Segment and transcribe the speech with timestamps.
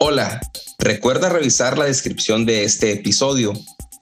[0.00, 0.40] Hola,
[0.78, 3.52] recuerda revisar la descripción de este episodio.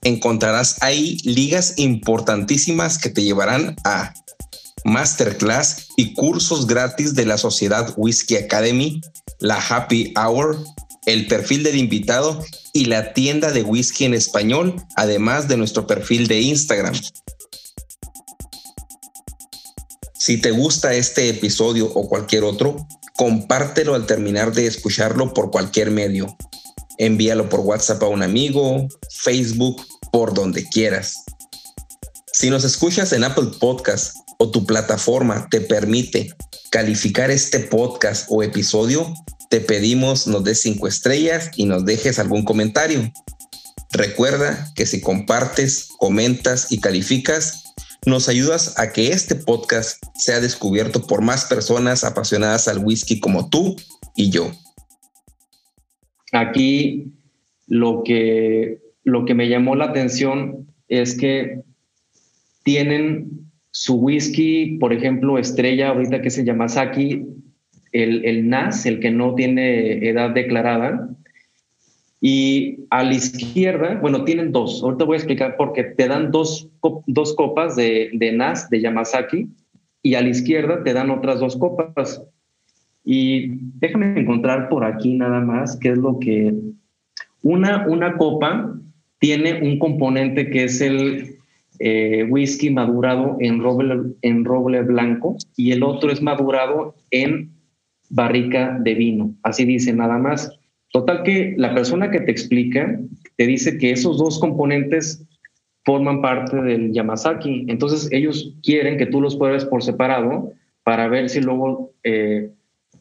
[0.03, 4.13] Encontrarás ahí ligas importantísimas que te llevarán a
[4.85, 9.01] masterclass y cursos gratis de la Sociedad Whisky Academy,
[9.41, 10.63] la Happy Hour,
[11.07, 12.45] el perfil del invitado
[12.75, 16.95] y la tienda de whisky en español, además de nuestro perfil de Instagram.
[20.13, 22.87] Si te gusta este episodio o cualquier otro,
[23.17, 26.37] compártelo al terminar de escucharlo por cualquier medio.
[26.99, 31.25] Envíalo por WhatsApp a un amigo, Facebook, por donde quieras.
[32.33, 36.35] Si nos escuchas en Apple Podcast o tu plataforma te permite
[36.71, 39.13] calificar este podcast o episodio,
[39.49, 43.13] te pedimos nos des cinco estrellas y nos dejes algún comentario.
[43.93, 47.66] Recuerda que si compartes, comentas y calificas,
[48.07, 53.51] nos ayudas a que este podcast sea descubierto por más personas apasionadas al whisky como
[53.51, 53.77] tú
[54.15, 54.51] y yo.
[56.33, 57.13] Aquí
[57.67, 61.63] lo que, lo que me llamó la atención es que
[62.63, 67.27] tienen su whisky, por ejemplo, estrella, ahorita que se llama Saki,
[67.93, 71.11] el, el NAS, el que no tiene edad declarada,
[72.21, 74.83] y a la izquierda, bueno, tienen dos.
[74.83, 76.69] Ahorita voy a explicar porque te dan dos,
[77.07, 79.49] dos copas de, de NAS, de Yamazaki,
[80.03, 82.23] y a la izquierda te dan otras dos copas.
[83.05, 86.55] Y déjame encontrar por aquí nada más qué es lo que...
[87.43, 88.75] Una, una copa
[89.19, 91.37] tiene un componente que es el
[91.79, 97.53] eh, whisky madurado en roble, en roble blanco y el otro es madurado en
[98.09, 99.35] barrica de vino.
[99.43, 100.56] Así dice nada más.
[100.93, 102.99] Total que la persona que te explica
[103.37, 105.27] te dice que esos dos componentes
[105.85, 107.67] forman parte del Yamazaki.
[107.69, 112.51] Entonces ellos quieren que tú los pruebes por separado para ver si luego eh,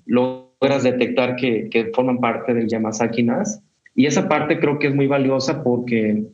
[0.05, 3.61] logras detectar que, forman parte del Yamazaki NAS.
[3.95, 6.25] Y esa parte creo que es muy valiosa porque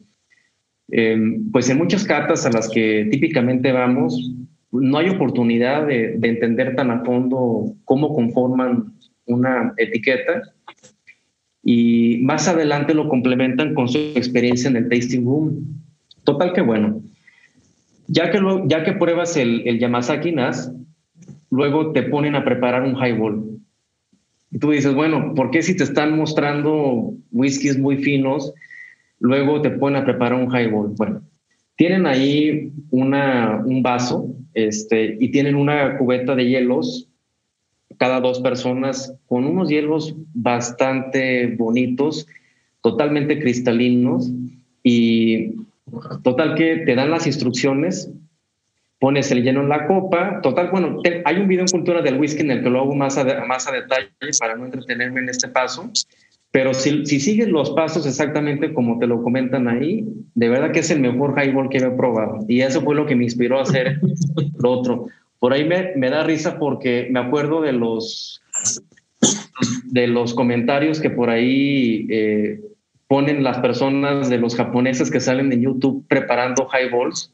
[0.92, 4.34] eh, pues en muchas cartas a las que típicamente vamos,
[4.72, 8.94] no hay oportunidad de entender tan a fondo cómo conforman
[9.26, 10.42] una etiqueta
[11.64, 15.82] y más adelante lo complementan con su experiencia en el tasting room.
[16.24, 17.02] Total que bueno.
[18.08, 20.72] Ya que, lo, ya que pruebas el, el Yamazaki Nas,
[21.50, 23.60] luego te ponen a preparar un highball.
[24.52, 28.54] Y tú dices, bueno, ¿por qué si te están mostrando whiskies muy finos,
[29.20, 30.94] luego te ponen a preparar un highball?
[30.98, 31.22] Bueno,
[31.78, 37.11] tienen ahí una, un vaso este, y tienen una cubeta de hielos
[38.02, 42.26] cada dos personas con unos hielos bastante bonitos,
[42.82, 44.32] totalmente cristalinos
[44.82, 45.52] y
[46.24, 48.10] total que te dan las instrucciones,
[48.98, 52.42] pones el lleno en la copa, total, bueno, hay un video en Cultura del Whisky
[52.42, 54.10] en el que lo hago más a, más a detalle
[54.40, 55.92] para no entretenerme en este paso,
[56.50, 60.80] pero si, si sigues los pasos exactamente como te lo comentan ahí, de verdad que
[60.80, 63.62] es el mejor highball que he probado y eso fue lo que me inspiró a
[63.62, 64.02] hacer
[64.58, 65.08] lo otro.
[65.42, 68.44] Por ahí me, da risa porque me acuerdo de los,
[69.86, 72.62] de los comentarios que por ahí eh,
[73.08, 77.34] ponen las personas de los japoneses que salen en YouTube preparando highballs,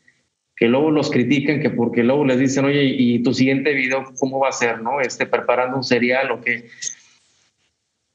[0.55, 4.39] que luego los critican, que porque luego les dicen, oye, ¿y tu siguiente video cómo
[4.39, 4.81] va a ser?
[4.81, 5.01] ¿No?
[5.01, 6.63] Este, preparando un cereal o qué.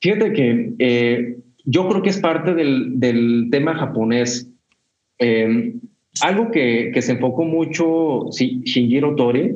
[0.01, 1.37] Fíjate que eh,
[1.67, 4.49] yo creo que es parte del, tema japonés.
[5.19, 5.75] Eh,
[6.23, 9.53] algo que, que, se enfocó mucho Shinjiro Tori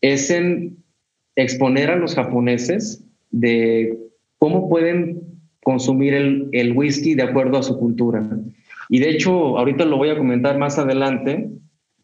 [0.00, 0.76] es en
[1.36, 3.98] exponer a los japoneses de
[4.38, 5.20] cómo pueden
[5.62, 8.28] consumir el, whisky de acuerdo a su cultura.
[8.88, 11.50] Y de hecho, ahorita lo voy a comentar más adelante,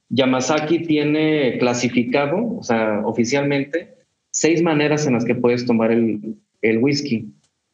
[0.09, 3.95] Yamazaki tiene clasificado, o sea, oficialmente,
[4.31, 6.37] seis maneras en las que puedes tomar el,
[6.79, 7.33] whisky.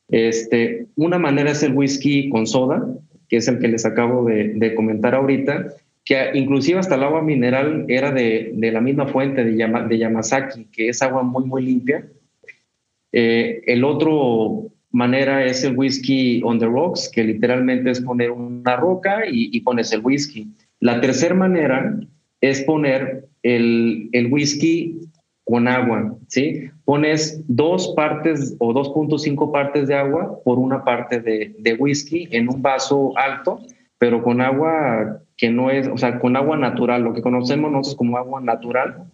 [0.08, 2.86] Este, una manera es el whisky con soda,
[3.28, 5.74] que es el que les acabo de, de comentar ahorita,
[6.04, 9.52] que inclusive hasta el agua mineral era de, de la misma fuente de,
[9.88, 12.06] de, Yamazaki, que es agua muy, muy limpia.
[13.12, 18.76] Eh, el otro manera es el whisky on the rocks, que literalmente es poner una
[18.76, 20.48] roca y, pones el whisky.
[20.80, 21.98] La tercera manera
[22.40, 24.98] es poner el, el whisky
[25.44, 26.68] con agua, ¿sí?
[26.84, 32.48] Pones dos partes o 2.5 partes de agua por una parte de, de whisky en
[32.48, 33.60] un vaso alto,
[33.98, 37.96] pero con agua que no es, o sea, con agua natural, lo que conocemos nosotros
[37.96, 39.04] como agua natural.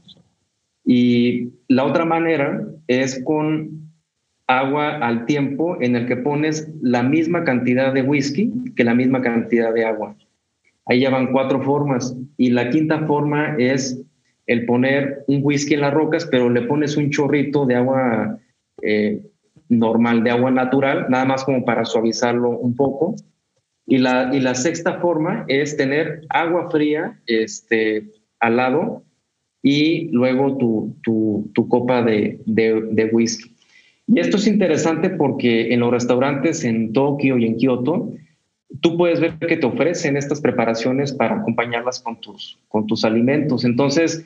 [0.85, 3.91] Y la otra manera es con
[4.47, 9.21] agua al tiempo en el que pones la misma cantidad de whisky que la misma
[9.21, 10.17] cantidad de agua.
[10.87, 12.17] Ahí ya van cuatro formas.
[12.39, 14.01] Y la quinta forma es
[14.47, 18.39] el poner un whisky en las rocas, pero le pones un chorrito de agua
[18.81, 19.21] eh,
[19.69, 23.15] normal de agua natural, nada más como para suavizarlo un poco.
[23.91, 29.03] Y la, y la sexta forma es tener agua fría este, al lado
[29.63, 33.51] y luego tu, tu, tu copa de, de, whisky.
[34.07, 38.13] Y esto es interesante porque en los restaurantes en Tokio y en Kioto,
[38.83, 43.65] tú puedes ver que te ofrecen estas preparaciones para acompañarlas con tus, con tus alimentos.
[43.65, 44.23] Entonces,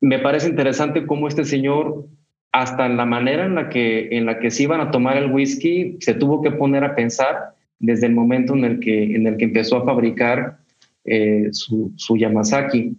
[0.00, 2.04] me parece interesante cómo este señor,
[2.50, 5.30] hasta en la manera en la, que, en la que se iban a tomar el
[5.30, 9.36] whisky, se tuvo que poner a pensar desde el momento en el que, en el
[9.36, 10.58] que empezó a fabricar
[11.04, 12.96] eh, su, Yamazaki.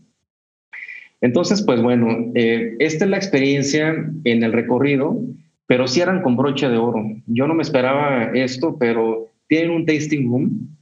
[1.22, 3.94] Entonces, pues bueno, eh, esta es la experiencia
[4.24, 5.22] en el recorrido,
[5.68, 7.04] pero sí eran con broche de oro.
[7.28, 10.78] Yo no me esperaba esto, pero tienen un tasting room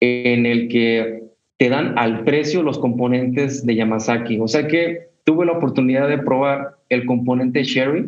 [0.00, 1.24] en el que
[1.58, 4.38] te dan al precio los componentes de Yamazaki.
[4.40, 8.06] O sea que tuve la oportunidad de probar el componente Sherry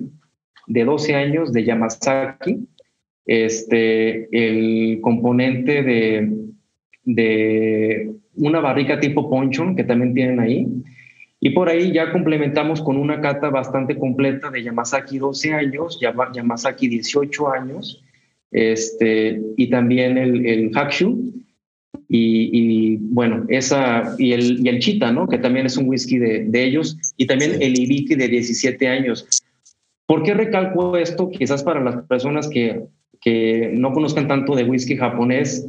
[0.67, 2.67] de 12 años de Yamazaki,
[3.27, 6.31] este, el componente de,
[7.05, 10.67] de una barrica tipo ponchon que también tienen ahí.
[11.41, 16.89] Y por ahí ya complementamos con una cata bastante completa de Yamazaki 12 años, Yamazaki
[16.89, 18.03] 18 años,
[18.51, 21.33] este, y también el, el Hakshu.
[22.17, 25.27] Y, bueno, esa, y el, y el Chita, ¿no?
[25.27, 29.43] Que también es un whisky de, de ellos, y también el Ibiki de 17 años.
[30.07, 31.29] ¿Por qué recalco esto?
[31.31, 32.85] Quizás para las personas que,
[33.25, 35.67] que no conozcan tanto de whisky japonés,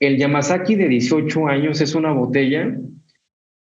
[0.00, 2.76] el Yamazaki de 18 años es una botella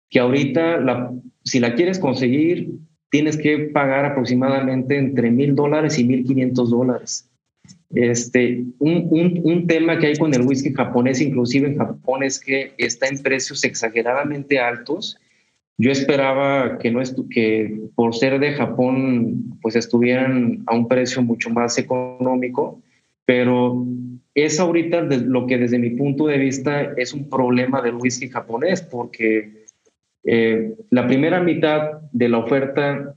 [0.09, 1.11] que ahorita, la,
[1.43, 2.71] si la quieres conseguir,
[3.09, 7.29] tienes que pagar aproximadamente entre mil dólares y mil quinientos dólares.
[7.93, 12.39] Este, un, un, un, tema que hay con el whisky japonés, inclusive en Japón, es
[12.39, 15.17] que está en precios exageradamente altos.
[15.77, 21.49] Yo esperaba que, no que por ser de Japón, pues estuvieran a un precio mucho
[21.49, 22.81] más económico,
[23.27, 23.85] pero
[24.33, 28.81] es ahorita lo que desde mi punto de vista es un problema del whisky japonés,
[28.81, 29.65] porque
[30.23, 33.15] eh, la primera mitad de la oferta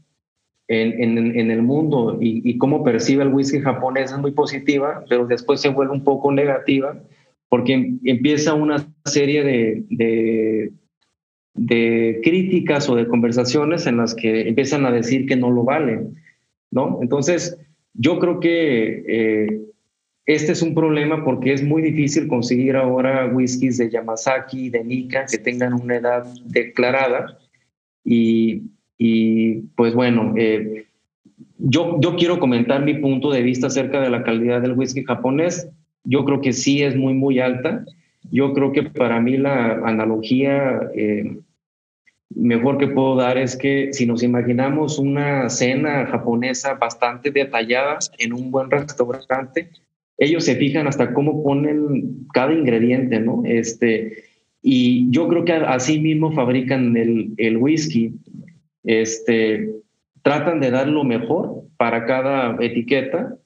[0.67, 5.61] en, en, el mundo y, cómo percibe el whisky japonés es muy positiva, pero después
[5.61, 7.01] se vuelve un poco negativa
[7.49, 10.73] porque empieza una serie de, de,
[11.55, 16.07] de, críticas o de conversaciones en las que empiezan a decir que no lo vale,
[16.73, 16.99] ¿no?
[17.01, 17.59] Entonces,
[17.95, 19.61] yo creo que eh,
[20.27, 25.27] este es un problema porque es muy difícil conseguir ahora whiskies de Yamazaki de Nika
[25.27, 27.39] que tengan una edad declarada
[28.05, 28.63] y
[29.03, 30.85] y pues bueno, eh,
[31.57, 35.71] yo, yo quiero comentar mi punto de vista acerca de la calidad del whisky japonés.
[36.05, 37.83] Yo creo que sí es muy, muy alta.
[38.31, 41.39] Yo creo que para mí la analogía eh,
[42.29, 48.35] mejor que puedo dar es que si nos imaginamos una cena japonesa bastante detallada en
[48.35, 49.71] un buen restaurante,
[50.21, 53.43] ellos se fijan hasta cómo ponen cada ingrediente, ¿no?
[53.45, 54.25] Este,
[54.63, 58.15] y yo creo que así mismo fabrican el, el whisky
[58.85, 59.71] este,
[60.23, 63.37] tratan de dar lo mejor para cada etiqueta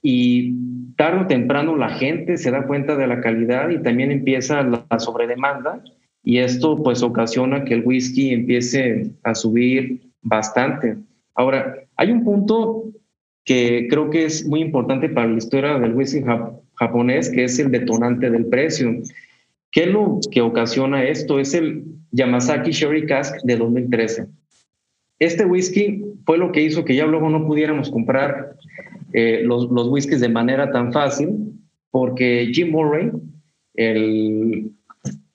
[0.00, 0.54] y
[0.96, 4.98] tarde o temprano la gente se da cuenta de la calidad y también empieza la
[4.98, 5.82] sobredemanda
[6.22, 10.96] y esto pues ocasiona que el whisky empiece a subir bastante.
[11.34, 12.84] Ahora, hay un punto
[13.46, 16.22] que creo que es muy importante para la historia del whisky
[16.74, 19.00] japonés, que es el detonante del precio.
[19.70, 21.38] ¿Qué es lo que ocasiona esto?
[21.38, 24.26] Es el Yamazaki Sherry Cask de 2013.
[25.20, 28.56] Este whisky fue lo que hizo que ya luego no pudiéramos comprar
[29.12, 31.52] eh, los, los whiskies de manera tan fácil,
[31.92, 33.12] porque Jim Murray,
[33.74, 34.72] el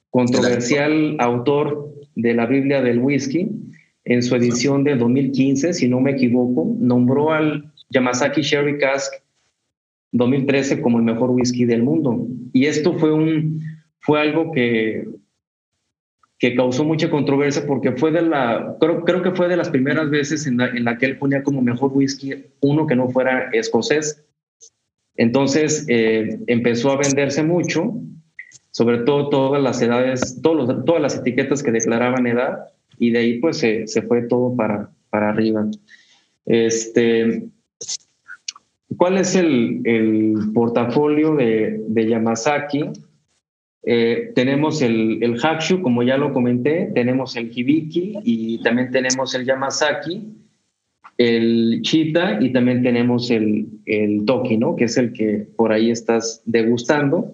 [0.09, 3.49] controversial autor de la Biblia del whisky,
[4.03, 9.13] en su edición de 2015, si no me equivoco, nombró al Yamazaki Sherry Cask
[10.11, 12.27] 2013 como el mejor whisky del mundo.
[12.53, 13.61] Y esto fue, un,
[13.99, 15.05] fue algo que
[16.41, 20.09] que causó mucha controversia porque fue de la, creo, creo que fue de las primeras
[20.09, 24.25] veces en la, que él ponía como mejor whisky uno que no fuera escocés.
[25.15, 27.93] Entonces eh, empezó a venderse mucho,
[28.71, 33.39] sobre todo todas las edades, todos todas las etiquetas que declaraban edad, y de ahí
[33.39, 35.69] pues se, se fue todo para, para arriba.
[36.47, 37.49] Este,
[38.97, 42.89] ¿Cuál es el, el portafolio de, de Yamazaki?
[43.83, 49.33] Eh, tenemos el, el Hakshu, como ya lo comenté, tenemos el Hibiki y también tenemos
[49.33, 50.27] el Yamazaki,
[51.17, 54.75] el Chita y también tenemos el, el Toki, ¿no?
[54.75, 57.33] Que es el que por ahí estás degustando.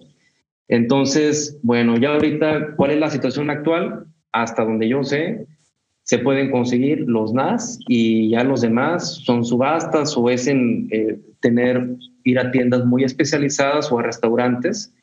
[0.68, 4.06] Entonces, bueno, ya ahorita, ¿cuál es la situación actual?
[4.32, 5.46] Hasta donde yo sé,
[6.08, 11.20] se pueden conseguir los NAS y ya los demás son subastas o es en eh,
[11.40, 14.94] tener, ir a tiendas muy especializadas o a restaurantes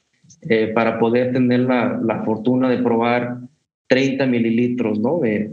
[0.50, 3.38] eh, para poder tener la, la, fortuna de probar
[3.88, 5.20] 30 mililitros ¿no?
[5.20, 5.52] de,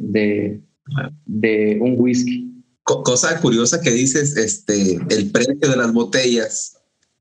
[1.26, 2.50] de, un whisky.
[2.82, 6.78] Cosa curiosa que dices, este, el precio de las botellas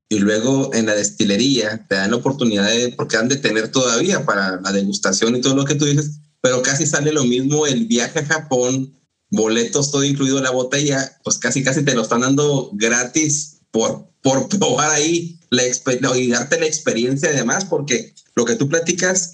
[0.08, 4.24] y luego en la destilería te dan la oportunidad de, porque han de tener todavía
[4.24, 7.86] para la degustación y todo lo que tú dices, pero casi sale lo mismo el
[7.86, 8.92] viaje a Japón,
[9.30, 14.48] boletos todo incluido la botella, pues casi casi te lo están dando gratis por, por
[14.58, 15.62] probar ahí la
[16.16, 19.30] y darte la experiencia además, porque lo que tú platicas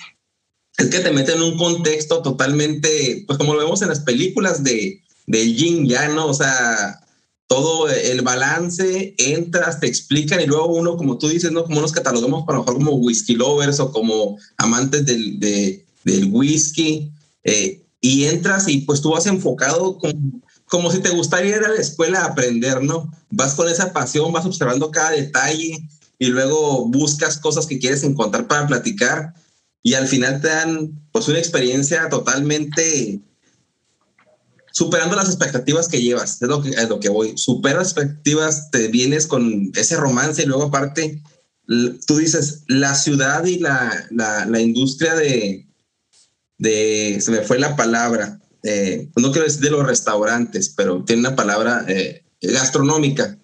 [0.76, 4.62] es que te mete en un contexto totalmente, pues como lo vemos en las películas
[4.62, 6.26] de, de yin ya, ¿no?
[6.26, 7.00] O sea,
[7.48, 11.64] todo el balance, entras, te explican y luego uno, como tú dices, ¿no?
[11.64, 16.30] Como nos catalogamos para lo mejor como whisky lovers o como amantes del, de, del
[16.32, 17.12] whisky,
[17.44, 21.68] eh, y entras y pues tú vas enfocado como, como si te gustaría ir a
[21.68, 23.10] la escuela a aprender, ¿no?
[23.30, 25.88] Vas con esa pasión, vas observando cada detalle
[26.18, 29.34] y luego buscas cosas que quieres encontrar para platicar
[29.82, 33.20] y al final te dan pues una experiencia totalmente
[34.72, 38.70] superando las expectativas que llevas, es lo que, es lo que voy, supera las expectativas,
[38.70, 41.20] te vienes con ese romance y luego aparte
[42.06, 45.67] tú dices, la ciudad y la, la, la industria de,
[46.58, 51.20] de, se me fue la palabra, eh, no quiero decir de los restaurantes, pero tiene
[51.20, 53.38] una palabra eh, gastronómica,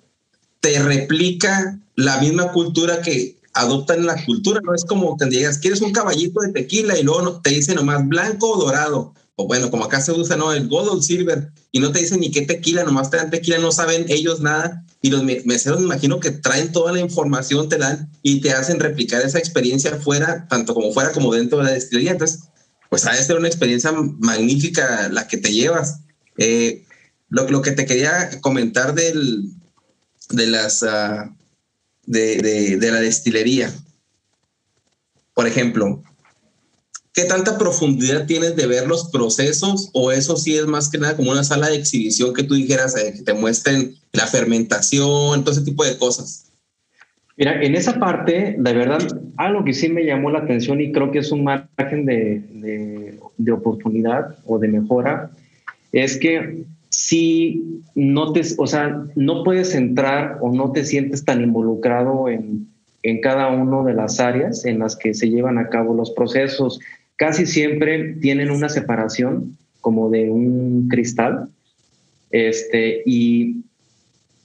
[0.61, 5.81] te replica la misma cultura que adoptan la cultura, no es como que digas, ¿quieres
[5.81, 6.99] un caballito de tequila?
[6.99, 10.53] Y luego te dice nomás blanco o dorado, o bueno, como acá se usa, ¿no?
[10.53, 13.59] El gold o silver, y no te dicen ni qué tequila, nomás te dan tequila,
[13.59, 17.79] no saben ellos nada, y los meseros me imagino que traen toda la información, te
[17.79, 21.73] dan y te hacen replicar esa experiencia fuera, tanto como fuera como dentro de la
[21.73, 22.13] destilería.
[22.13, 22.45] Entonces,
[22.91, 26.01] pues ha de ser una experiencia magnífica la que te llevas.
[26.39, 26.85] Eh,
[27.29, 29.51] lo, que te quería comentar del,
[30.31, 30.81] de, las,
[32.07, 33.73] de, de, de, la destilería.
[35.33, 36.03] Por ejemplo,
[37.13, 41.17] ¿qué tanta profundidad tienes de ver los procesos o eso sí es más que nada
[41.17, 45.53] como una sala de exhibición que tú dijeras, eh, que te muestren la fermentación, todo
[45.53, 46.45] ese tipo de cosas?
[47.37, 49.01] Mira, en esa parte, de verdad,
[49.37, 52.43] algo que sí me llamó la atención y creo que es un margen de,
[53.37, 55.31] de, oportunidad o de mejora,
[55.93, 61.43] es que si no te, o sea, no puedes entrar o no te sientes tan
[61.43, 62.69] involucrado en,
[63.03, 66.79] en cada una de las áreas en las que se llevan a cabo los procesos.
[67.17, 71.49] Casi siempre tienen una separación como de un cristal.
[72.31, 73.65] Este, y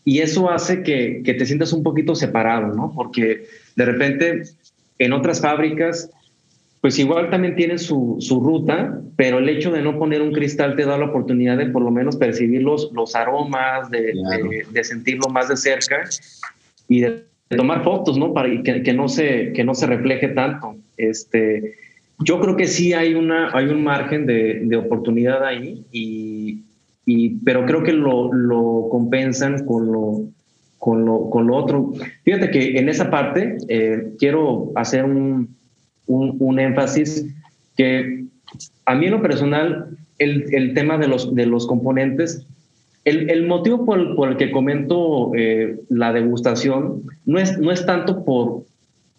[0.10, 2.92] y eso hace que, que, te sientas un poquito separado, ¿no?
[2.96, 4.42] Porque de repente
[4.98, 6.10] en otras fábricas,
[6.82, 10.76] pues igual también tienen su, su, ruta, pero el hecho de no poner un cristal
[10.76, 14.14] te da la oportunidad de por lo menos percibir los, los aromas, de,
[14.72, 16.10] de, sentirlo más de cerca
[16.88, 17.26] y de,
[17.56, 18.34] tomar fotos, ¿no?
[18.34, 20.76] Para que, que, no se, que no se refleje tanto.
[20.98, 21.76] Este,
[22.18, 26.39] yo creo que sí hay, una, hay un margen de, de oportunidad ahí y,
[27.44, 30.24] pero creo que lo, lo compensan con lo,
[30.78, 31.94] con lo, con lo, otro.
[32.24, 35.56] Fíjate que en esa parte eh, quiero hacer un,
[36.08, 37.26] un, un, énfasis
[37.76, 38.26] que
[38.86, 42.46] a mí en lo personal el, el tema de los, de los componentes,
[43.06, 47.72] el, el motivo por el, por el, que comento eh, la degustación no es, no
[47.72, 48.64] es tanto por,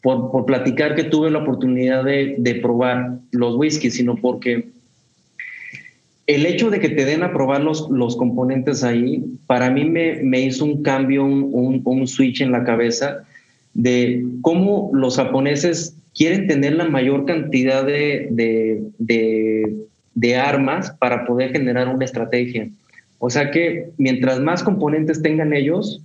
[0.02, 4.68] por, por, platicar que tuve la oportunidad de, de probar los whiskies, sino porque
[6.34, 10.22] el hecho de que te den a probar los, los componentes ahí, para mí me,
[10.22, 13.24] me hizo un cambio, un, un, switch en la cabeza
[13.74, 19.76] de cómo los japoneses quieren tener la mayor cantidad de, de, de,
[20.14, 22.68] de armas para poder generar una estrategia.
[23.18, 26.00] O sea que mientras más componentes tengan ellos,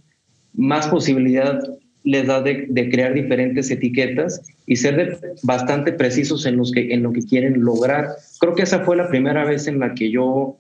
[0.56, 1.62] más posibilidad
[2.06, 7.12] les da de, crear diferentes etiquetas y ser bastante precisos en, los que, en lo
[7.12, 8.10] que quieren lograr.
[8.40, 10.56] Creo que esa fue la primera vez en la que yo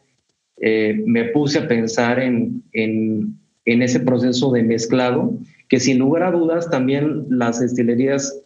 [0.60, 3.36] eh, me puse a pensar en, en,
[3.66, 5.38] en, ese proceso de mezclado,
[5.70, 8.42] que sin lugar a dudas también las destilerías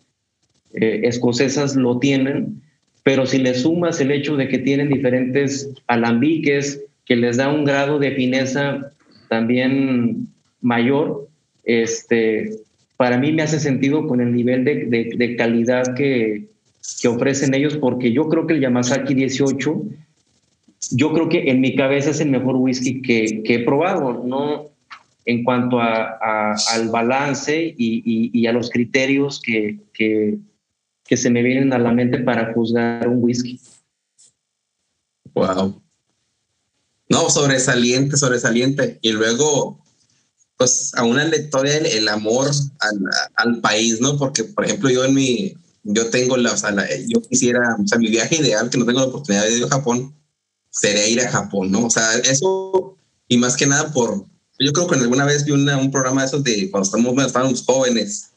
[0.74, 2.62] eh, escocesas lo tienen,
[3.03, 7.63] pero si le sumas el hecho de que tienen diferentes alambiques, que les da un
[7.63, 8.91] grado de fineza
[9.29, 10.27] también
[10.62, 11.29] mayor,
[11.63, 12.51] este,
[13.00, 16.50] para mí me hace sentido con el nivel de, calidad que,
[17.08, 19.84] ofrecen ellos, porque yo creo que el Yamazaki 18,
[20.91, 24.65] yo creo que en mi cabeza es el mejor whisky que, he probado, ¿no?
[25.24, 30.38] En cuanto al balance y, a los criterios que
[31.06, 33.62] se me vienen a la mente para juzgar un whisky.
[35.34, 35.82] Wow.
[37.08, 39.00] No, sobresaliente, sobresaliente.
[39.01, 39.79] Y luego,
[40.60, 43.00] pues a una lectoria el, el amor al,
[43.36, 44.18] al, país, ¿no?
[44.18, 46.75] Porque, por ejemplo, yo en mi, yo tengo la, o sea,
[47.08, 49.70] yo quisiera, o sea, mi viaje ideal, que no tengo la oportunidad de ir a
[49.70, 50.13] Japón,
[50.70, 51.86] sería ir a Japón, ¿no?
[51.86, 52.98] O sea, eso,
[53.30, 54.25] y más que nada por,
[54.60, 57.63] yo creo que alguna vez vi una, un programa de esos de cuando estamos, estábamos
[57.63, 58.32] jóvenes,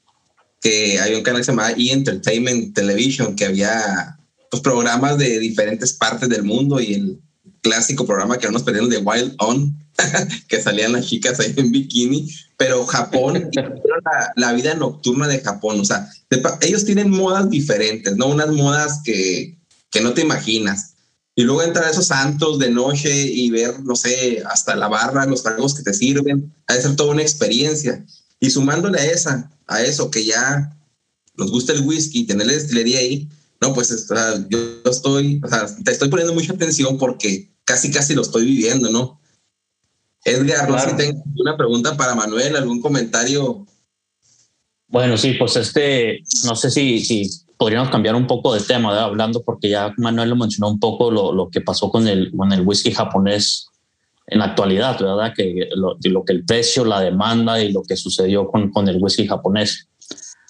[0.60, 1.90] que había un canal que se llamaba E!
[1.90, 4.16] Entertainment Television, que había
[4.48, 7.20] pues, programas de diferentes partes del mundo y el
[7.62, 9.74] clásico programa que nos perdieron de Wild On,
[10.48, 15.80] que salían las chicas ahí en bikini, pero Japón, la, la, vida nocturna de Japón,
[15.80, 16.10] o sea,
[16.60, 18.26] ellos tienen modas diferentes, ¿no?
[18.26, 19.56] Unas modas que,
[19.90, 20.94] que no te imaginas.
[21.34, 25.24] Y luego entrar a esos santos de noche y ver, no sé, hasta la barra,
[25.24, 28.04] los tragos que te sirven, ha de ser toda una experiencia.
[28.38, 30.76] Y sumándole a esa, a eso que ya
[31.36, 33.28] nos gusta el whisky, tener la destilería ahí,
[33.62, 34.58] no, pues o sea, yo
[34.90, 39.20] estoy, o sea, te estoy poniendo mucha atención porque casi, casi lo estoy viviendo, ¿no?
[40.24, 43.66] Edgar, no sé si tengo una pregunta para Manuel, algún comentario.
[44.86, 49.42] Bueno, sí, pues este, no sé si, si podríamos cambiar un poco de tema, hablando,
[49.42, 52.60] porque ya Manuel lo mencionó un poco lo, lo, que pasó con el, con el
[52.60, 53.66] whisky japonés
[54.26, 55.32] en la actualidad, ¿verdad?
[55.34, 58.98] Que lo, lo, que el precio, la demanda y lo que sucedió con, con el
[59.00, 59.88] whisky japonés.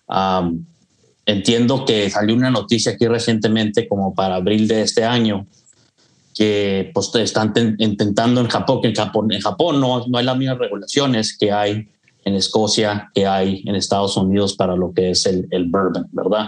[0.08, 0.66] Um,
[1.24, 5.46] entiendo que salió una noticia aquí recientemente, como para abril de este año,
[6.34, 10.36] que pues, están intentando en Japón, que en Japón, en Japón no, no hay las
[10.36, 11.88] mismas regulaciones que hay
[12.24, 16.46] en Escocia, que hay en Estados Unidos para lo que es el, el bourbon, ¿verdad?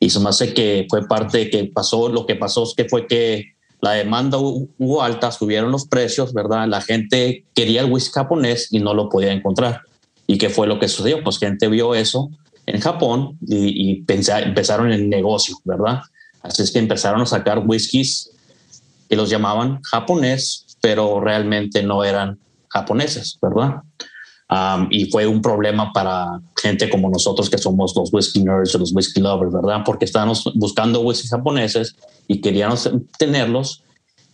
[0.00, 2.84] Y se me hace que fue parte de que pasó, lo que pasó es que
[2.84, 6.66] fue que la demanda hubo alta, subieron los precios, ¿verdad?
[6.68, 9.82] La gente quería el whisky japonés y no lo podía encontrar.
[10.26, 11.22] ¿Y qué fue lo que sucedió?
[11.22, 12.30] Pues gente vio eso
[12.66, 16.00] en Japón y, y empezaron el negocio, ¿verdad?
[16.42, 18.30] Así es que empezaron a sacar whiskies
[19.08, 22.38] que los llamaban japonés, pero realmente no eran
[22.68, 23.82] japoneses, ¿verdad?
[24.50, 28.78] Um, y fue un problema para gente como nosotros que somos los whisky nerds o
[28.78, 29.82] los whisky lovers, ¿verdad?
[29.84, 31.96] Porque estábamos buscando whisky japoneses
[32.28, 33.82] y queríamos tenerlos.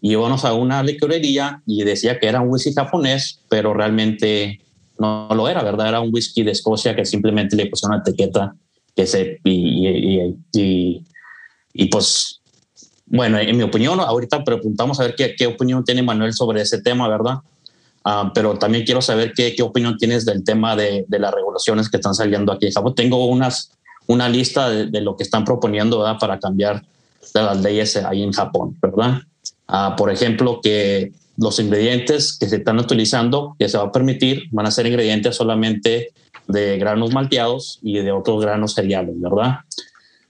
[0.03, 4.61] Y íbamos a una licorería y decía que era un whisky japonés, pero realmente
[4.99, 5.89] no lo era, ¿verdad?
[5.89, 8.55] Era un whisky de Escocia que simplemente le pusieron una etiqueta
[8.97, 9.41] que se...
[9.45, 11.05] Y, y, y,
[11.73, 12.40] y, pues,
[13.11, 16.81] bueno, en mi opinión, ahorita preguntamos a ver qué, qué opinión tiene Manuel sobre ese
[16.81, 17.39] tema, ¿verdad?
[18.05, 21.91] Uh, pero también quiero saber qué, qué opinión tienes del tema de, de, las regulaciones
[21.91, 23.73] que están saliendo aquí Tengo unas,
[24.07, 26.19] una lista de, de lo que están proponiendo ¿verdad?
[26.19, 26.83] para cambiar
[27.35, 29.21] de las leyes ahí en Japón, ¿verdad?
[29.69, 34.45] Uh, por ejemplo, que los ingredientes que se están utilizando, que se va a permitir,
[34.53, 36.13] van a ser ingredientes solamente
[36.47, 39.59] de granos malteados y de otros granos cereales, ¿verdad?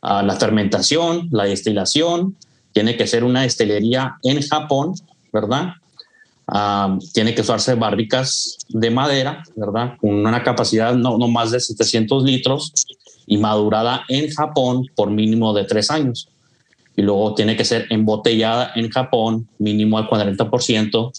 [0.03, 2.37] Uh, la fermentación, la destilación,
[2.73, 4.95] tiene que ser una destilería en Japón,
[5.33, 5.75] ¿verdad?
[7.13, 9.97] tiene que usarse barricas de madera, ¿verdad?
[10.01, 12.73] Con una capacidad no, no, más de 700 litros
[13.27, 16.29] y madurada en Japón por mínimo de tres años.
[16.97, 21.13] Y luego tiene que ser embotellada en Japón mínimo al 40%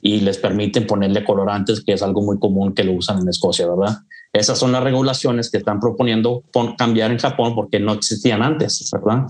[0.00, 3.68] y les permiten ponerle colorantes, que es algo muy común que lo usan en Escocia,
[3.68, 3.98] ¿verdad?
[4.32, 6.42] Esas son las regulaciones que están proponiendo
[6.76, 9.26] cambiar en Japón porque no existían antes, ¿verdad?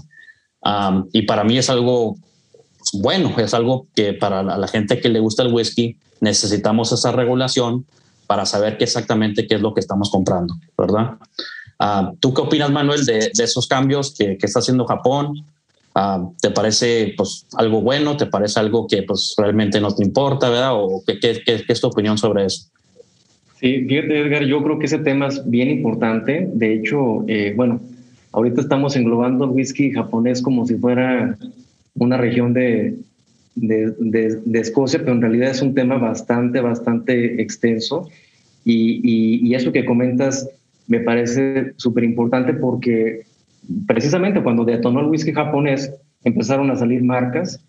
[1.12, 2.16] Y para mí es algo
[2.92, 7.84] bueno, es algo que para la, gente que le gusta el whisky necesitamos esa regulación
[8.26, 11.14] para saber qué exactamente qué es lo que estamos comprando, ¿verdad?
[11.80, 15.44] Uh, ¿Tú qué opinas, Manuel, de, de esos cambios que, que, está haciendo Japón?
[15.94, 18.16] Uh, ¿Te parece pues, algo bueno?
[18.16, 20.74] ¿Te parece algo que pues, realmente no te importa, verdad?
[20.74, 22.66] ¿O qué, qué, qué, es tu opinión sobre eso?
[23.60, 26.48] Sí, Edgar, yo creo que ese tema es bien importante.
[26.52, 27.80] De hecho, eh, bueno,
[28.38, 31.36] ahorita estamos englobando el whisky japonés como si fuera
[31.94, 32.96] una región de,
[33.56, 38.08] de, de, Escocia, pero en realidad es un tema bastante, bastante extenso.
[38.64, 40.48] Y, y, y eso que comentas
[40.86, 43.22] me parece súper importante porque
[43.86, 47.60] precisamente cuando detonó el whisky japonés, empezaron a salir marcas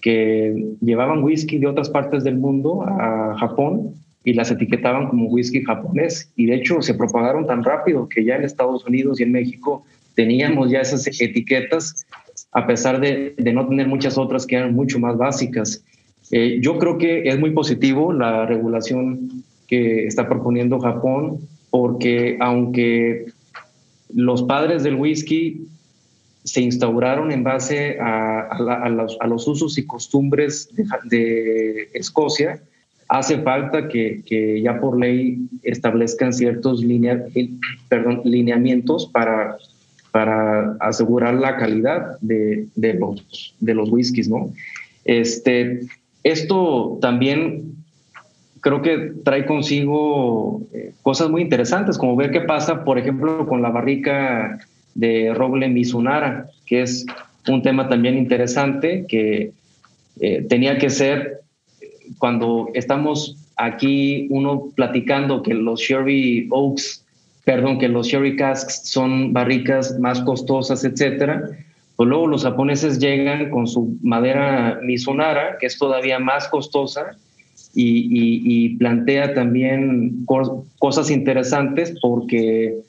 [0.00, 5.62] que llevaban whisky de otras partes del mundo a Japón y las etiquetaban como whisky
[5.62, 6.30] japonés.
[6.36, 9.84] Y de hecho se propagaron tan rápido que ya en Estados Unidos y en México
[10.14, 12.06] teníamos ya esas etiquetas
[12.52, 15.84] a pesar de, no tener muchas otras que eran mucho más básicas.
[16.30, 21.38] Eh, yo creo que es muy positivo la regulación que está proponiendo Japón,
[21.70, 23.26] porque aunque
[24.14, 25.66] los padres del whisky
[26.44, 28.90] se instauraron en base a,
[29.26, 30.68] los, usos y costumbres
[31.04, 32.60] de, Escocia,
[33.08, 36.82] hace falta que, ya por ley establezcan ciertos
[38.24, 39.56] lineamientos para
[40.12, 44.52] para asegurar la calidad de, de, los, de los whiskies, ¿no?
[45.04, 45.80] Este,
[46.22, 47.72] esto también
[48.60, 53.60] creo que trae consigo eh, cosas muy interesantes, como ver qué pasa, por ejemplo, con
[53.60, 54.58] la barrica
[54.94, 57.04] de roble Mizunara, que es
[57.48, 59.52] un tema también interesante que
[60.20, 61.40] eh, tenía que ser
[62.18, 67.01] cuando estamos aquí uno platicando que los Sherry Oaks,
[67.44, 71.42] perdón, que los Sherry Casks son barricas más costosas, etcétera,
[71.96, 77.16] pues luego los japoneses llegan con su madera Mizunara, que es todavía más costosa,
[77.74, 80.26] y, plantea también
[80.78, 82.80] cosas interesantes porque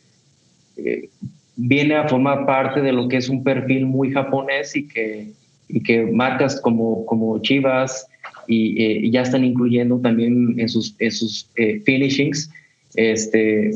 [0.78, 1.10] eh,
[1.56, 5.32] viene a formar parte de lo que es un perfil muy japonés y que,
[5.70, 8.08] y marcas como, como Chivas
[8.48, 12.50] y, eh, ya están incluyendo también en sus, en sus eh, finishings
[12.96, 13.72] este,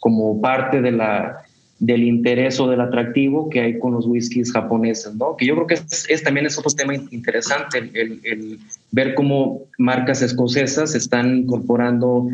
[0.00, 1.46] como parte de la,
[1.78, 5.36] del interés o del atractivo que hay con los whiskies japoneses, ¿no?
[5.36, 5.74] Que yo creo que
[6.08, 8.58] es, también es otro tema interesante, el,
[8.92, 12.28] ver cómo marcas escocesas están incorporando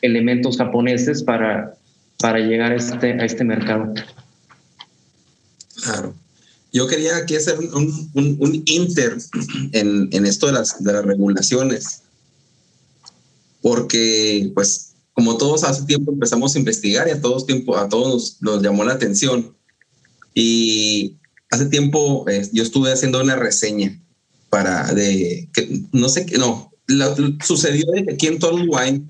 [0.00, 1.74] elementos japoneses para,
[2.18, 3.94] para llegar a este, a este mercado.
[5.84, 6.14] Claro.
[6.72, 9.16] Yo quería aquí hacer un, un, inter
[9.72, 12.02] en, en, esto de las, de las regulaciones,
[13.60, 18.38] porque pues como todos hace tiempo empezamos a investigar y a todos, tiempo, a todos
[18.40, 19.54] nos, llamó la atención.
[20.34, 21.16] Y
[21.50, 24.00] hace tiempo eh, yo estuve haciendo una reseña
[24.48, 26.72] para de que no sé qué, no,
[27.44, 29.02] sucedió de que aquí en Total Wine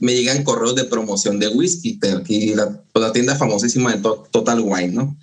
[0.00, 4.60] me llegan correos de promoción de whisky, aquí la, pues, la tienda famosísima de Total
[4.60, 5.16] Wine, ¿no?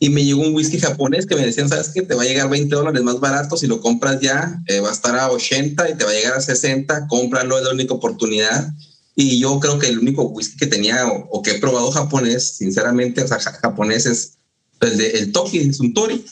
[0.00, 2.02] Y me llegó un whisky japonés que me decían, ¿sabes qué?
[2.02, 4.92] Te va a llegar 20 dólares más barato si lo compras ya, eh, va a
[4.92, 8.72] estar a 80 y te va a llegar a 60, cómpralo, es la única oportunidad.
[9.20, 13.20] Y yo creo que el único whisky que tenía o, que he probado japonés, sinceramente,
[13.20, 14.34] o sea, japonés es
[14.80, 16.24] el de el Toki, es un Tori.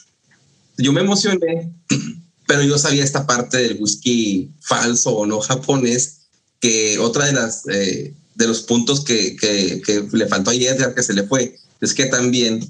[0.78, 1.74] Yo me emocioné,
[2.46, 6.28] pero yo sabía esta parte del whisky falso o no japonés,
[6.60, 10.94] que otra de las eh, de los puntos que, que, que, le faltó a Edgar,
[10.94, 12.60] que se le fue, es que también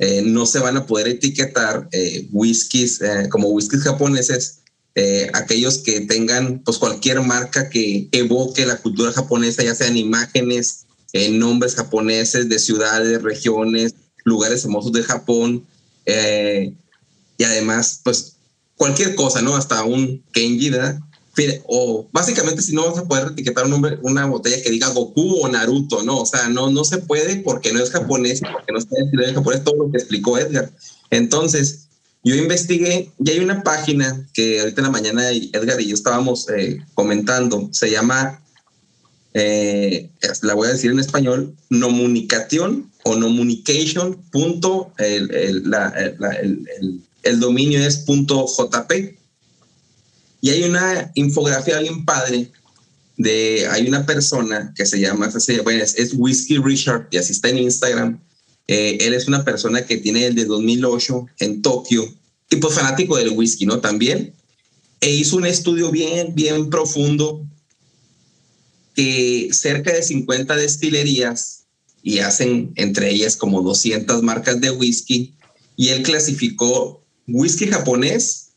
[0.00, 4.59] eh, no se van a poder etiquetar eh, whiskies eh, como whiskies japoneses
[4.94, 10.86] eh, aquellos que tengan pues cualquier marca que evoque la cultura japonesa, ya sean imágenes,
[11.12, 15.64] eh, nombres japoneses de ciudades, regiones, lugares famosos de Japón,
[16.06, 16.72] eh,
[17.36, 18.36] y además pues
[18.76, 19.56] cualquier cosa, ¿no?
[19.56, 21.00] Hasta un Kenji, ¿verdad?
[21.66, 25.40] O básicamente si no vas a poder etiquetar un nombre, una botella que diga Goku
[25.40, 26.20] o Naruto, ¿no?
[26.20, 29.64] O sea, no, no se puede porque no es japonés, porque no está en japonés,
[29.64, 30.70] todo lo que explicó Edgar.
[31.10, 31.88] Entonces,
[32.22, 36.48] yo investigué y hay una página que ahorita en la mañana Edgar y yo estábamos
[36.50, 38.42] eh, comentando, se llama,
[39.32, 40.10] eh,
[40.42, 44.22] la voy a decir en español, nomunication o nomunication.
[44.98, 49.16] el, el, el, dominio es punto .jp.
[50.42, 52.50] Y hay una infografía bien padre
[53.16, 55.30] de, hay una persona que se llama,
[55.62, 58.20] bueno, es, es Whiskey Richard y así está en Instagram
[58.70, 62.08] eh, él es una persona que tiene el de 2008 en Tokio,
[62.46, 63.80] tipo fanático del whisky, ¿no?
[63.80, 64.32] También.
[65.00, 67.44] E hizo un estudio bien, bien profundo
[68.94, 71.64] que cerca de 50 destilerías
[72.04, 75.34] y hacen entre ellas como 200 marcas de whisky
[75.76, 78.50] y él clasificó whisky japonés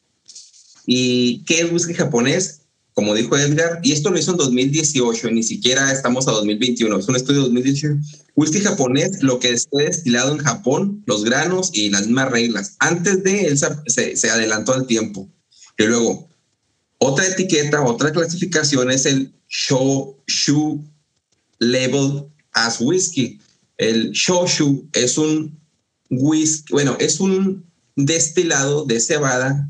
[0.85, 2.59] y qué es whisky japonés
[2.93, 7.07] como dijo Edgar, y esto lo hizo en 2018, ni siquiera estamos a 2021, es
[7.07, 7.95] un estudio de 2018.
[8.35, 12.75] Whisky japonés, lo que esté destilado en Japón, los granos y las mismas reglas.
[12.79, 15.29] Antes de él se, se adelantó al tiempo.
[15.77, 16.29] Y luego,
[16.99, 20.83] otra etiqueta, otra clasificación es el Shoshu
[21.59, 23.39] Label as Whisky.
[23.77, 25.59] El Shoshu es un
[26.09, 29.69] whisky, bueno, es un destilado de cebada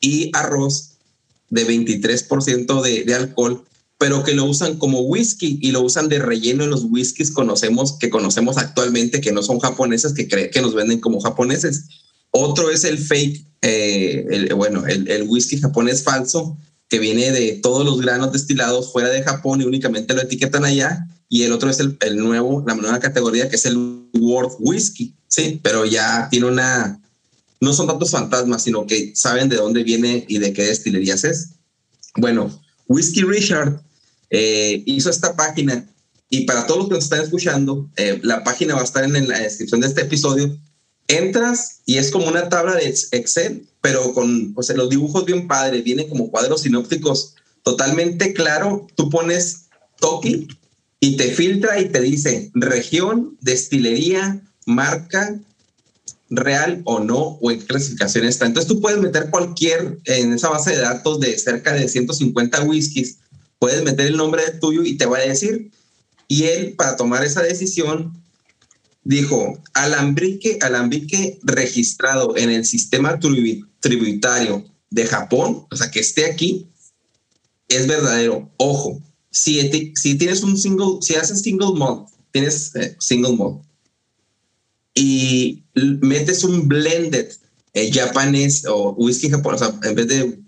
[0.00, 0.97] y arroz
[1.50, 3.64] de 23% de, de alcohol,
[3.98, 7.98] pero que lo usan como whisky y lo usan de relleno en los whiskies conocemos,
[7.98, 11.86] que conocemos actualmente, que no son japoneses, que, creen que nos venden como japoneses.
[12.30, 16.56] Otro es el fake, eh, el, bueno, el, el, whisky japonés falso,
[16.88, 21.06] que viene de todos los granos destilados fuera de Japón y únicamente lo etiquetan allá.
[21.28, 23.76] Y el otro es el, el nuevo, la nueva categoría, que es el
[24.18, 27.00] World Whisky, sí, pero ya tiene una,
[27.60, 31.50] no son tantos fantasmas, sino que saben de dónde viene y de qué destilerías es.
[32.16, 33.80] Bueno, Whiskey Richard
[34.30, 35.86] eh, hizo esta página
[36.30, 39.28] y para todos los que nos están escuchando, eh, la página va a estar en,
[39.28, 40.58] la descripción de este episodio.
[41.06, 45.48] Entras y es como una tabla de Excel, pero con o sea, los dibujos bien
[45.48, 48.86] padres, vienen como cuadros sinópticos totalmente claro.
[48.94, 49.68] Tú pones
[49.98, 50.48] Toki
[51.00, 55.40] y te filtra y te dice región, destilería, marca,
[56.30, 58.46] real o no, o en qué clasificación está.
[58.46, 63.18] Entonces tú puedes meter cualquier, en esa base de datos de cerca de 150 whiskies,
[63.58, 65.70] puedes meter el nombre de tuyo y te va a decir.
[66.28, 68.12] Y él, para tomar esa decisión,
[69.04, 73.18] dijo, alambique, alambique registrado en el sistema
[73.80, 76.68] tributario de Japón, o sea, que esté aquí,
[77.68, 78.50] es verdadero.
[78.58, 83.62] Ojo, si, si tienes un single, si haces single malt, tienes eh, single malt,
[84.98, 85.62] y
[86.00, 87.30] metes un blended
[87.72, 90.40] eh, japonés o whisky japonés, o sea, en vez de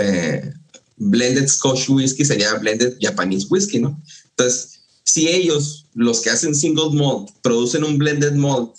[0.00, 0.52] eh,
[0.98, 4.00] blended Scotch whisky sería blended Japanese whisky, ¿no?
[4.30, 8.70] Entonces, si ellos, los que hacen single malt, producen un blended malt,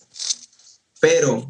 [1.02, 1.50] pero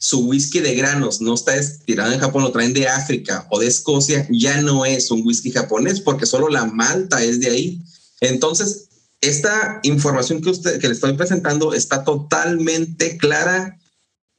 [0.00, 3.68] su whisky de granos no está tirado en Japón, lo traen de África o de
[3.68, 7.82] Escocia, ya no es un whisky japonés porque solo la malta es de ahí.
[8.20, 8.88] Entonces,
[9.22, 13.78] esta información que, usted, que le estoy presentando está totalmente clara.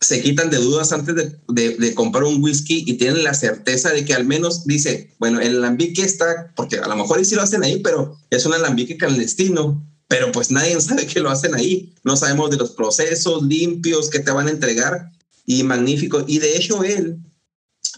[0.02, 4.04] Se quitan de dudas antes de, de, comprar un whisky y tienen la certeza de
[4.04, 7.64] que al menos dice, bueno, el alambique está, porque a lo mejor sí lo hacen
[7.64, 11.94] ahí, pero es un alambique clandestino, pero pues nadie sabe que lo hacen ahí.
[12.04, 15.12] No sabemos de los procesos limpios que te van a entregar
[15.46, 16.26] y magnífico.
[16.28, 17.20] Y de hecho él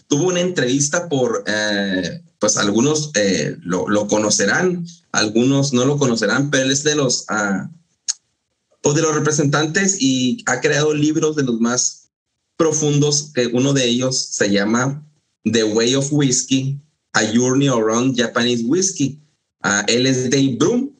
[0.06, 6.64] tuvo una entrevista por, eh, pues algunos eh, lo, conocerán, algunos no lo conocerán, pero
[6.64, 12.08] él es de los, uh, de los representantes y ha creado libros de los más
[12.56, 15.06] profundos, que uno de ellos se llama
[15.44, 16.80] The Way of Whiskey,
[17.12, 19.20] A Journey Around Japanese Whiskey.
[19.64, 20.90] Uh, él es Dave Broom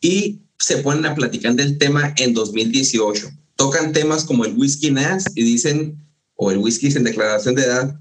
[0.00, 3.30] y se ponen a platicar del tema en 2018.
[3.56, 6.02] Tocan temas como el whisky NAS y dicen,
[6.34, 8.00] o el whisky sin declaración de edad,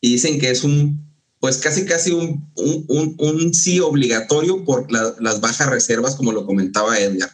[0.00, 1.05] y dicen que es un
[1.40, 6.98] pues casi casi un, un, un, sí obligatorio por las bajas reservas, como lo comentaba
[6.98, 7.30] Edgar.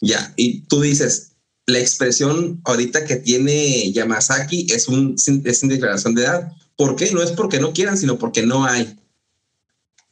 [0.00, 1.32] Ya, y tú dices,
[1.66, 6.52] la expresión ahorita que tiene Yamazaki es, un, es sin declaración de edad.
[6.76, 7.10] ¿Por qué?
[7.12, 8.98] No es porque no quieran, sino porque no hay.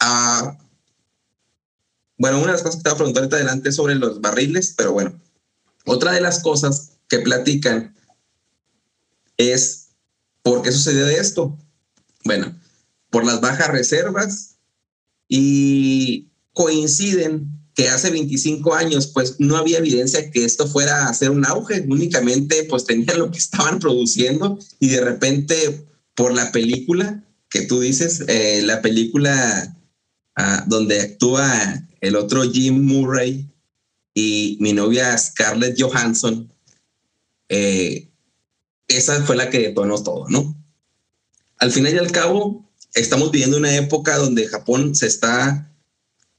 [0.01, 0.59] Ah,
[2.17, 4.21] bueno, una de las cosas que te voy a preguntar ahorita adelante es sobre los
[4.21, 5.21] barriles, pero bueno,
[5.85, 7.95] otra de las cosas que platican
[9.37, 9.91] es
[10.43, 11.59] por qué sucedió esto.
[12.25, 12.59] Bueno,
[13.15, 14.57] por las bajas reservas
[15.29, 21.31] y coinciden que hace 25 años pues no había evidencia que esto fuera a hacer
[21.31, 27.23] un auge, únicamente pues tenían lo que estaban produciendo y de repente por la película
[27.49, 29.77] que tú dices, eh, la película
[30.35, 33.49] ah, donde actúa el otro Jim Murray
[34.13, 36.53] y mi novia Scarlett Johansson,
[37.49, 38.11] eh,
[38.89, 40.61] esa fue la que detonó todo, ¿no?
[41.59, 42.64] Al final y al cabo,
[42.95, 45.73] estamos viviendo una época donde Japón se está,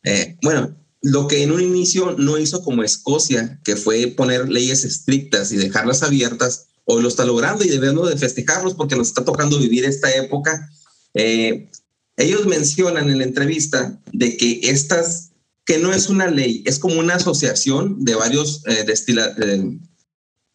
[0.03, 4.83] eh, bueno, lo que en un inicio no hizo como Escocia, que fue poner leyes
[4.83, 9.23] estrictas y dejarlas abiertas, hoy lo está logrando y debemos de festejarlos porque nos está
[9.23, 10.69] tocando vivir esta época.
[11.13, 11.69] Eh,
[12.17, 15.31] ellos mencionan en la entrevista de que estas,
[15.65, 18.85] que no es una ley, es como una asociación de varios eh,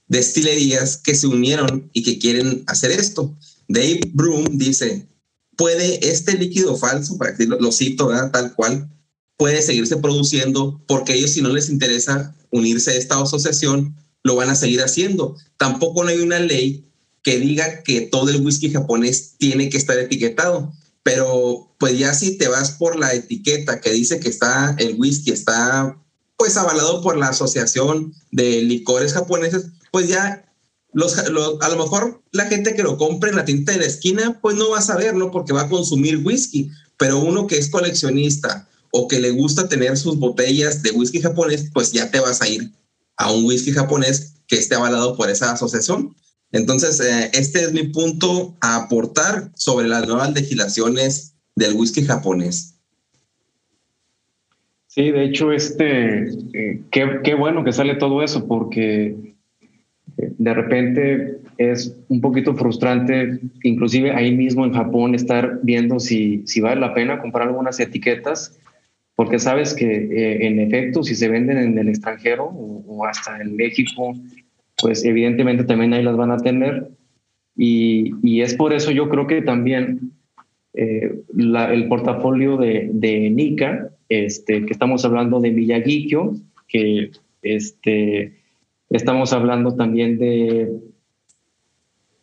[0.09, 3.37] destilerías que se unieron y que quieren hacer esto.
[3.69, 5.07] Dave Broom dice,
[5.61, 8.89] puede este líquido falso, para que lo, cito tal cual,
[9.37, 14.49] puede seguirse produciendo porque ellos si no les interesa unirse a esta asociación, lo van
[14.49, 15.37] a seguir haciendo.
[15.59, 16.87] Tampoco no hay una ley
[17.23, 22.39] que diga que todo el whisky japonés tiene que estar etiquetado, pero pues ya si
[22.39, 25.95] te vas por la etiqueta que dice que está el whisky está
[26.39, 30.50] pues avalado por la Asociación de Licores Japoneses, pues ya
[30.93, 34.39] los, a lo mejor la gente que lo compre en la tinta de la esquina,
[34.41, 35.31] pues no va a saber, ¿no?
[35.31, 39.97] Porque va a consumir whisky, pero uno que es coleccionista o que le gusta tener
[39.97, 42.73] sus botellas de whisky japonés, pues ya te vas a ir
[43.17, 46.15] a un whisky japonés que esté avalado por esa asociación.
[46.53, 52.75] Entonces, eh, este es mi punto a aportar sobre las nuevas legislaciones del whisky japonés.
[54.89, 59.30] Sí, de hecho, este, eh, qué, qué bueno que sale todo eso, porque
[60.17, 66.61] de repente es un poquito frustrante, inclusive ahí mismo en Japón, estar viendo si, si
[66.61, 68.59] vale la pena comprar algunas etiquetas,
[69.15, 73.57] porque sabes que eh, en efecto, si se venden en el extranjero o, hasta en
[73.57, 74.15] México,
[74.81, 76.89] pues evidentemente también ahí las van a tener.
[77.57, 80.13] Y, y es por eso yo creo que también
[80.73, 86.35] eh, el portafolio de, de Nika, este, que estamos hablando de Miyagikyo,
[86.69, 87.11] que
[87.43, 88.40] este,
[88.91, 90.81] Estamos hablando también de,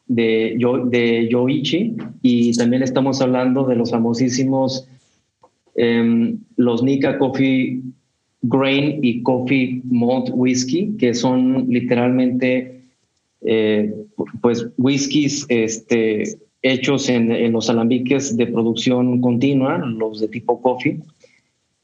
[0.07, 4.87] de, Yo, Yoichi y también estamos hablando de los famosísimos
[5.75, 7.81] em, los Nika Coffee
[8.41, 12.81] Grain y Coffee Malt Whiskey, que son literalmente
[13.41, 13.93] eh,
[14.41, 20.99] pues whiskies este, hechos en, en, los alambiques de producción continua, los de tipo coffee,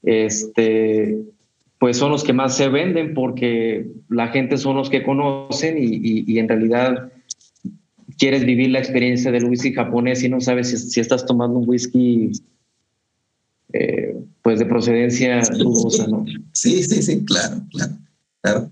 [0.04, 1.24] este,
[1.84, 6.24] pues son los que más se venden porque la gente son los que conocen y,
[6.26, 7.12] y, en realidad
[8.18, 12.32] quieres vivir la experiencia del whisky japonés y no sabes si, estás tomando un whisky
[13.74, 16.24] eh, pues de procedencia dudosa, ¿no?
[16.54, 17.94] Sí, sí, sí, claro, claro,
[18.42, 18.70] claro.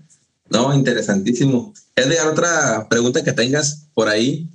[0.48, 1.74] No, interesantísimo.
[1.94, 4.48] Edgar, otra pregunta que tengas por ahí.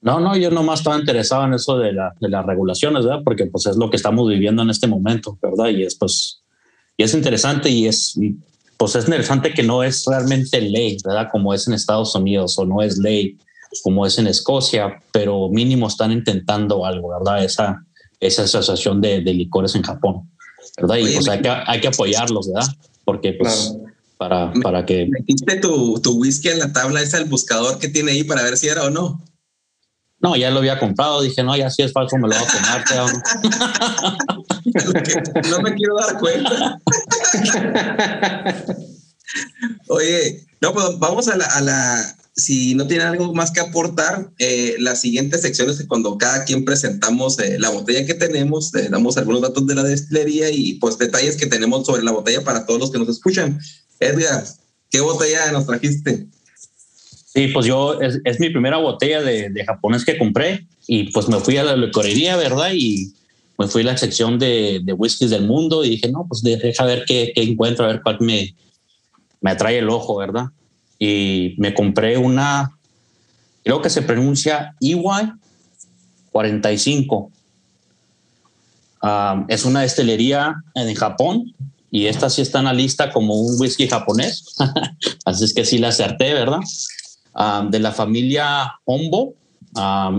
[0.00, 3.22] No, no, yo nomás estaba interesado en eso de, la, de las regulaciones, ¿verdad?
[3.22, 5.68] Porque pues es lo que estamos viviendo en este momento, ¿verdad?
[5.68, 6.41] Y es pues,
[6.96, 8.18] y es interesante y es,
[8.76, 11.28] pues es interesante que no es realmente ley, ¿verdad?
[11.30, 13.38] Como es en Estados Unidos o no es ley
[13.82, 17.42] como es en Escocia, pero mínimo están intentando algo, ¿verdad?
[17.42, 17.82] Esa,
[18.20, 20.30] esa asociación de, licores en Japón,
[20.76, 20.96] ¿verdad?
[20.96, 22.68] Y pues hay que, hay que apoyarlos, ¿verdad?
[23.04, 23.74] Porque pues
[24.18, 25.06] para, para que...
[25.06, 28.56] ¿Metiste tu, tu whisky en la tabla esa, el buscador que tiene ahí para ver
[28.56, 29.22] si era o no?
[30.20, 31.20] No, ya lo había comprado.
[31.20, 32.84] Dije, no, ya si es falso, me lo voy a tomar.
[35.50, 36.80] no me quiero dar cuenta.
[39.88, 44.30] Oye, no, pues vamos a la, a la, si no tiene algo más que aportar,
[44.38, 48.88] eh, las siguientes secciones que cuando cada quien presentamos eh, la botella que tenemos, eh,
[48.90, 52.64] damos algunos datos de la destilería y pues detalles que tenemos sobre la botella para
[52.64, 53.60] todos los que nos escuchan.
[54.00, 54.44] Edgar,
[54.90, 56.26] ¿qué botella nos trajiste?
[57.34, 61.28] Sí, pues yo, es, es mi primera botella de, de, japonés que compré y pues
[61.28, 62.72] me fui a la licorería, ¿verdad?
[62.74, 63.14] Y
[63.62, 66.84] me fui a la sección de, de whiskies del mundo y dije, no, pues deja
[66.84, 68.54] ver qué, qué encuentro, a ver cuál me,
[69.40, 70.46] me atrae el ojo, ¿verdad?
[71.04, 72.78] y me compré una,
[73.64, 75.32] creo que se pronuncia EY
[76.30, 77.30] 45.
[79.48, 81.52] es una destilería en Japón
[81.90, 84.54] y esta sí está en la lista como un whisky japonés.
[85.24, 86.60] Así es que sí la acerté, ¿verdad?
[87.68, 89.34] de la familia Hombo.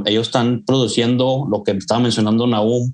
[0.06, 2.92] ellos están produciendo lo que estaba mencionando Naum,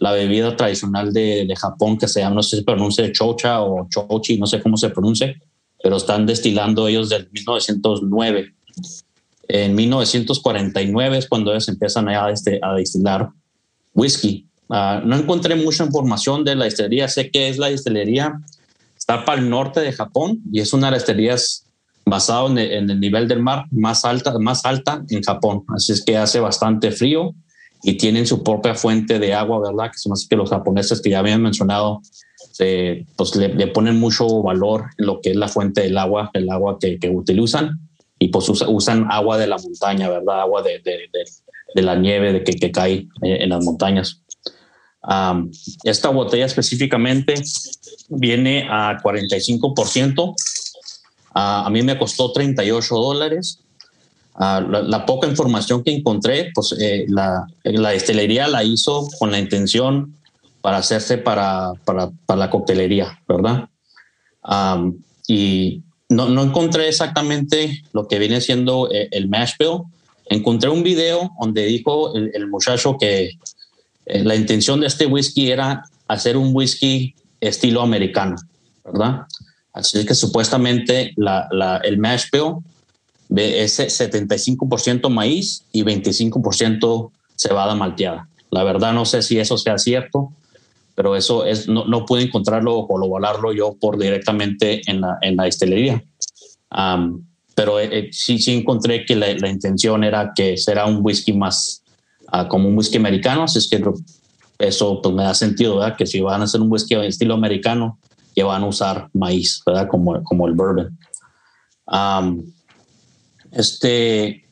[0.00, 3.62] la bebida tradicional de, de, Japón que se llama, no sé si se pronuncia chocha
[3.62, 5.34] o chochi, no sé cómo se pronuncia
[5.82, 8.54] pero están destilando ellos del 1909.
[9.48, 13.30] En 1949 es cuando ellos empiezan a, este, a destilar
[13.94, 14.46] whisky.
[14.68, 18.40] Ah, no encontré mucha información de la destilería, sé que es la destilería,
[18.96, 21.66] está para el norte de Japón y es una de las destilerías
[22.06, 25.64] basada en, en el, nivel del mar más alta, más alta en Japón.
[25.74, 27.34] Así es que hace bastante frío
[27.82, 29.90] y tienen su propia fuente de agua, ¿verdad?
[29.92, 32.00] Que son así que los japoneses que ya habían mencionado
[33.16, 36.78] pues le, ponen mucho valor en lo que es la fuente del agua, el agua
[36.78, 37.80] que, que utilizan,
[38.18, 40.42] y pues usan agua de la montaña, ¿verdad?
[40.42, 41.08] Agua de, de,
[41.74, 44.22] de, la nieve de que, que, cae en las montañas.
[45.84, 47.34] esta botella específicamente
[48.10, 50.34] viene a 45%.
[51.34, 53.60] a mí me costó 38 dólares.
[54.40, 60.16] La, poca información que encontré, pues eh, la, la destilería la hizo con la intención
[60.62, 63.68] para hacerse para, para, para la coctelería, ¿verdad?
[65.26, 69.82] y no, no, encontré exactamente lo que viene siendo eh, el, mash bill.
[70.26, 73.32] Encontré un video donde dijo el, el muchacho que
[74.06, 78.36] eh, la intención de este whisky era hacer un whisky estilo americano,
[78.84, 79.26] ¿verdad?
[79.72, 82.56] Así que supuestamente la, la, el mash bill
[83.36, 88.28] es 75% maíz y 25% cebada malteada.
[88.50, 90.32] La verdad no sé si eso sea cierto,
[90.94, 95.36] pero eso es, no, no pude encontrarlo o volarlo yo por directamente en la, en
[95.36, 96.02] la destilería.
[97.54, 101.32] pero eh, eh, sí, sí encontré que la, la, intención era que será un whisky
[101.32, 101.82] más
[102.32, 103.82] uh, como un whisky americano, así es que
[104.58, 105.96] eso pues me da sentido, ¿verdad?
[105.96, 107.98] Que si van a hacer un whisky de estilo americano,
[108.34, 109.88] que van a usar maíz, ¿verdad?
[109.88, 110.98] Como, como el bourbon.
[113.52, 114.44] Este,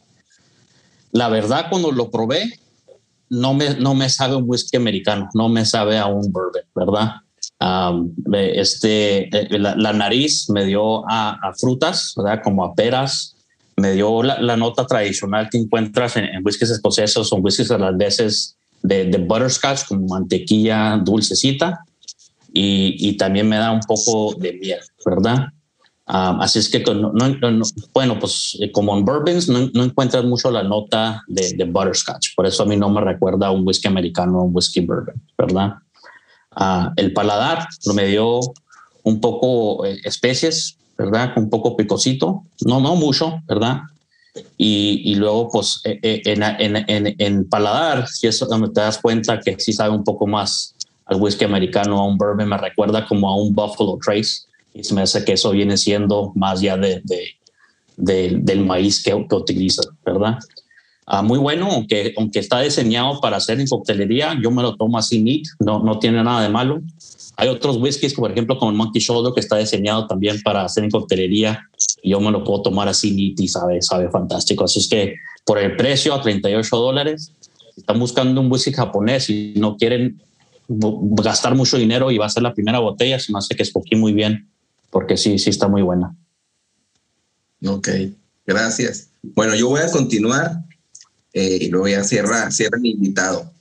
[1.12, 2.58] la verdad, cuando lo probé,
[3.30, 7.16] no me, no me sabe un whisky americano, no me sabe a un bourbon, ¿verdad?
[8.32, 12.40] este, eh, la, nariz me dio a, frutas, ¿verdad?
[12.42, 13.36] Como a peras,
[13.76, 19.18] me dio la, nota tradicional que encuentras en, whiskies escoceses o whiskies irlandeses de, de
[19.18, 21.80] butterscotch, como mantequilla dulcecita,
[22.52, 25.48] y, y, también me da un poco de miel, ¿verdad?
[26.08, 27.12] Así es que, no,
[27.92, 32.34] bueno, pues eh, como en bourbons no, encuentras mucho la nota de, butterscotch.
[32.34, 35.20] Por eso a mí no me recuerda a un whisky americano o un whisky bourbon,
[35.36, 35.74] ¿verdad?
[36.52, 38.40] Ah, el paladar me dio
[39.02, 41.32] un poco eh, especies, ¿verdad?
[41.36, 43.82] Un poco picosito, no, no mucho, ¿verdad?
[44.56, 49.72] Y, luego, pues eh, en, en, en, paladar, si eso te das cuenta que sí
[49.72, 50.74] sabe un poco más
[51.06, 54.47] al whisky americano, a un bourbon, me recuerda como a un Buffalo Trace
[54.78, 57.02] y se me hace que eso viene siendo más ya de,
[57.96, 60.38] del maíz que, que utiliza, ¿verdad?
[61.04, 64.96] Ah, muy bueno, aunque, aunque está diseñado para hacer en coctelería, yo me lo tomo
[64.96, 66.80] así neat, no, no tiene nada de malo.
[67.36, 70.84] Hay otros whiskies, por ejemplo, como el Monkey Shoulder, que está diseñado también para hacer
[70.84, 71.68] en coctelería.
[72.02, 74.64] Y yo me lo puedo tomar así neat y sabe, sabe fantástico.
[74.64, 75.14] Así es que
[75.44, 77.32] por el precio a 38 dólares,
[77.76, 80.20] están buscando un whisky japonés y no quieren
[80.68, 83.96] gastar mucho dinero y va a ser la primera botella, se me hace que escogí
[83.96, 84.48] muy bien,
[84.90, 86.16] porque sí, sí está muy buena.
[87.64, 87.88] Ok,
[88.46, 89.08] gracias.
[89.22, 90.64] Bueno, yo voy a continuar
[91.32, 93.52] eh, y lo voy a cerrar, cierra mi invitado.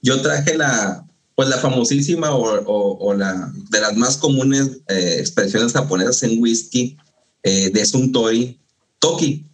[0.00, 6.22] Yo traje la, pues la famosísima o, la de las más comunes eh, expresiones japonesas
[6.22, 6.96] en whisky
[7.42, 8.58] eh, de Suntory,
[8.98, 9.46] Toki.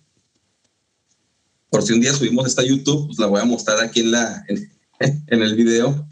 [1.71, 4.45] Por si un día subimos esta YouTube, pues la voy a mostrar aquí en, la,
[5.01, 6.07] en, el video.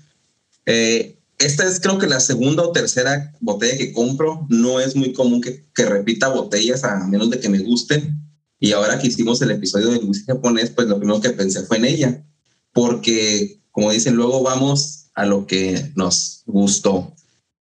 [1.39, 4.47] Esta es creo que la segunda o tercera botella que compro.
[4.49, 8.19] No es muy común que, que repita botellas a menos de que me gusten.
[8.59, 11.77] Y ahora que hicimos el episodio de whisky japonés, pues lo primero que pensé fue
[11.77, 12.25] en ella,
[12.73, 17.15] porque como dicen, luego vamos a lo que nos gustó.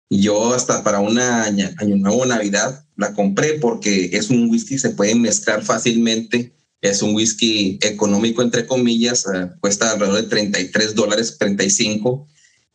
[0.09, 4.91] Y yo hasta para una año, nuevo Navidad la compré porque es un whisky se
[4.91, 6.55] puede mezclar fácilmente.
[6.81, 12.27] Es un whisky económico, entre comillas, eh, cuesta alrededor de 33 dólares, 35.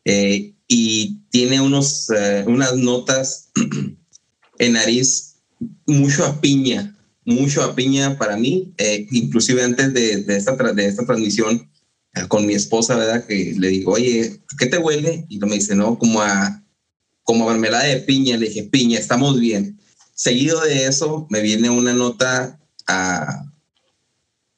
[0.06, 3.52] Eh, y tiene unos, eh, unas notas
[4.58, 5.36] en nariz
[5.86, 10.86] mucho a piña, mucho a piña para mí, eh, inclusive antes de, de, esta, de
[10.88, 11.70] esta transmisión
[12.16, 13.24] eh, con mi esposa, ¿verdad?
[13.28, 15.28] Que le digo, oye, ¿qué te huele?
[15.30, 16.64] Y me dice, no, como a,
[17.22, 18.38] como mermelada de piña.
[18.38, 19.80] Le dije, piña, estamos bien.
[20.16, 23.46] Seguido de eso, me viene una nota a,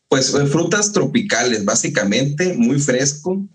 [0.08, 3.46] pues, frutas tropicales, básicamente, muy fresco,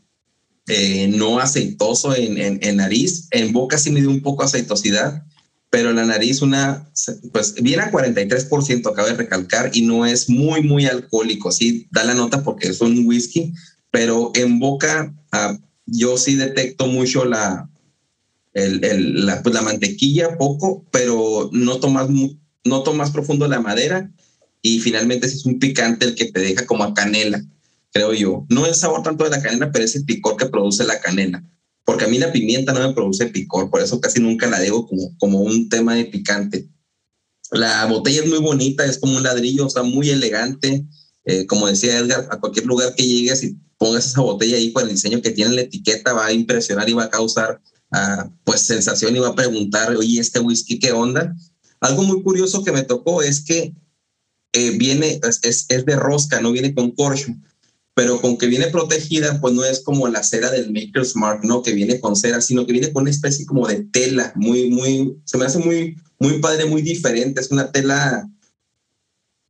[0.67, 3.29] eh, no aceitoso en, en, en, nariz.
[3.31, 5.25] En boca sí me dio un poco aceitosidad
[5.71, 6.91] pero la nariz una,
[7.33, 12.03] pues viene a 43%, acabo de recalcar, y no es muy, muy alcohólico, sí, da
[12.03, 13.55] la nota porque es un whisky,
[13.93, 15.57] pero en boca ah,
[15.87, 17.71] yo sí detecto mucho la,
[18.53, 22.09] el, la, pues la mantequilla, poco, pero no tomas,
[22.65, 24.11] no tomas profundo la madera,
[24.63, 27.45] y finalmente es un picante el que te deja como a canela,
[27.93, 28.47] creo yo.
[28.49, 31.45] No es sabor tanto de la canela, pero es el picor que produce la canela
[31.91, 34.87] porque a mí la pimienta no me produce picor, por eso casi nunca la debo
[34.87, 36.69] como, como un tema de picante.
[37.51, 40.87] La botella es muy bonita, es como un ladrillo, o sea, muy elegante.
[41.25, 44.85] Eh, como decía Edgar, a cualquier lugar que llegues y pongas esa botella ahí con
[44.85, 47.61] el diseño que tiene la etiqueta, va a impresionar y va a causar
[47.91, 51.35] uh, pues sensación y va a preguntar, oye, este whisky, ¿qué onda?
[51.81, 53.75] Algo muy curioso que me tocó es que
[54.53, 57.35] eh, viene, es, es, de rosca, no viene con corcho
[58.01, 61.63] pero con que viene protegida, pues no es como la cera del Maker's Mark, ¿no?
[61.63, 65.19] Que viene con cera, sino que viene con una especie como de tela, muy, muy,
[65.27, 67.43] se me hace muy, muy padre, muy diferente.
[67.43, 68.27] Es una tela,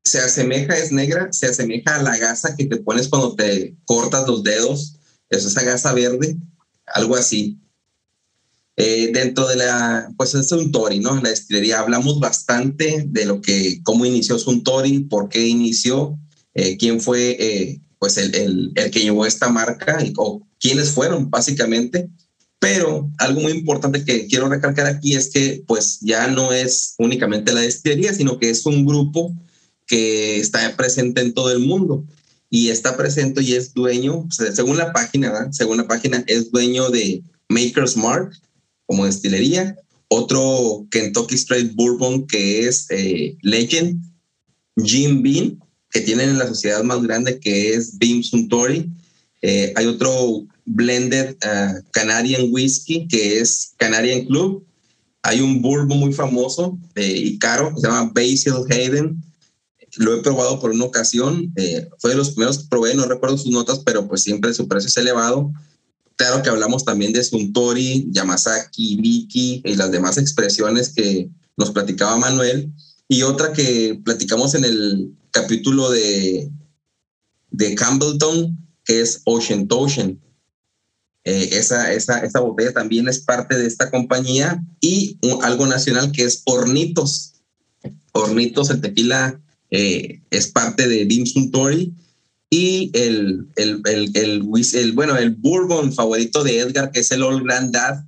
[0.03, 4.26] se asemeja, es negra, se asemeja a la gasa que te pones cuando te cortas
[4.26, 4.96] los dedos,
[5.28, 6.36] es esa gasa verde,
[6.86, 7.57] algo así.
[8.76, 11.16] Eh, dentro de la, pues es un Tori, ¿no?
[11.16, 16.18] En la destilería hablamos bastante de lo que, cómo inició Suntory, por qué inició,
[16.53, 21.30] eh, quién fue eh, pues el, el, el que llevó esta marca o quiénes fueron
[21.30, 22.09] básicamente.
[22.59, 27.53] Pero algo muy importante que quiero recalcar aquí es que pues ya no es únicamente
[27.53, 29.34] la destilería, sino que es un grupo
[29.86, 32.05] que está presente en todo el mundo.
[32.48, 37.22] Y está presente y es dueño, según la página, según la página, es dueño de
[37.48, 38.32] Maker's Mark
[38.86, 39.76] como destilería,
[40.09, 44.03] otro Kentucky Straight Bourbon que es eh, Legend,
[44.82, 45.61] Jim Beam
[45.91, 48.91] que tienen la sociedad más grande que es Beam Suntory.
[49.43, 54.64] Eh, hay otro blended uh, Canadian Whiskey que es Canadian Club.
[55.22, 59.22] Hay un bourbon muy famoso y caro que se llama Basil Hayden.
[59.97, 61.53] Lo he probado por una ocasión.
[61.57, 64.68] Eh, fue de los primeros que probé, no recuerdo sus notas, pero pues siempre su
[64.68, 65.53] precio es elevado.
[66.16, 72.16] Claro que hablamos también de Suntory, Yamazaki, Viki y las demás expresiones que nos platicaba
[72.16, 72.70] Manuel.
[73.09, 76.51] Y otra que platicamos en el capítulo de,
[77.51, 80.20] de Campbellton, que es Ocean Ocean.
[81.24, 86.24] Eh, esa, esa, esa botella también es parte de esta compañía y algo nacional que
[86.24, 87.35] es Hornitos.
[88.12, 91.95] Hornitos, el tequila eh, es parte de Beam Suntory
[92.49, 97.47] y el, el, el, el, bueno, el bourbon favorito de Edgar, que es el Old
[97.70, 98.05] Dad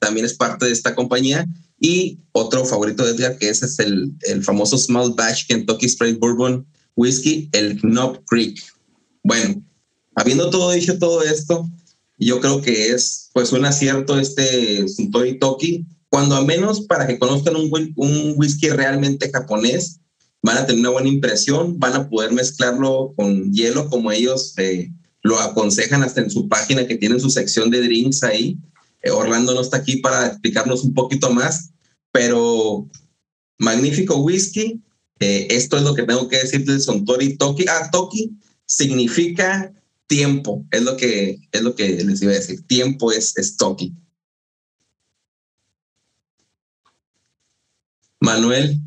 [0.00, 1.46] también es parte de esta compañía.
[1.80, 6.18] Y otro favorito de Edgar, que ese es el, el famoso Small Batch Kentucky Straight
[6.18, 8.62] Bourbon Whiskey, el Knob Creek.
[9.22, 9.62] Bueno,
[10.14, 11.68] habiendo todo dicho todo esto,
[12.18, 17.18] yo creo que es pues un acierto este Suntory Toki, cuando a menos para que
[17.18, 20.00] conozcan un, un whisky realmente japonés,
[20.42, 24.90] van a tener una buena impresión, van a poder mezclarlo con hielo como ellos eh,
[25.22, 28.58] lo aconsejan hasta en su página que tienen su sección de drinks ahí.
[29.02, 31.72] Eh, Orlando no está aquí para explicarnos un poquito más,
[32.12, 32.88] pero
[33.58, 34.80] magnífico whisky.
[35.20, 37.64] Eh, esto es lo que tengo que decir de Sontori Toki.
[37.68, 38.32] Ah, Toki
[38.64, 39.72] significa
[40.06, 42.66] tiempo, es lo que, es lo que les iba a decir.
[42.66, 43.94] Tiempo es, es Toki.
[48.20, 48.80] Manuel.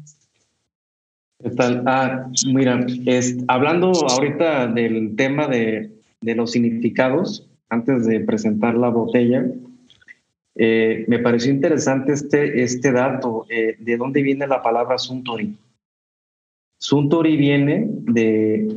[1.42, 1.84] ¿Qué tal?
[1.86, 5.92] Ah, mira, es, hablando ahorita del tema de,
[6.22, 9.46] de los significados, antes de presentar la botella,
[10.56, 15.58] eh, me pareció interesante este, este dato, eh, de dónde viene la palabra Suntory.
[16.78, 18.68] Suntory viene de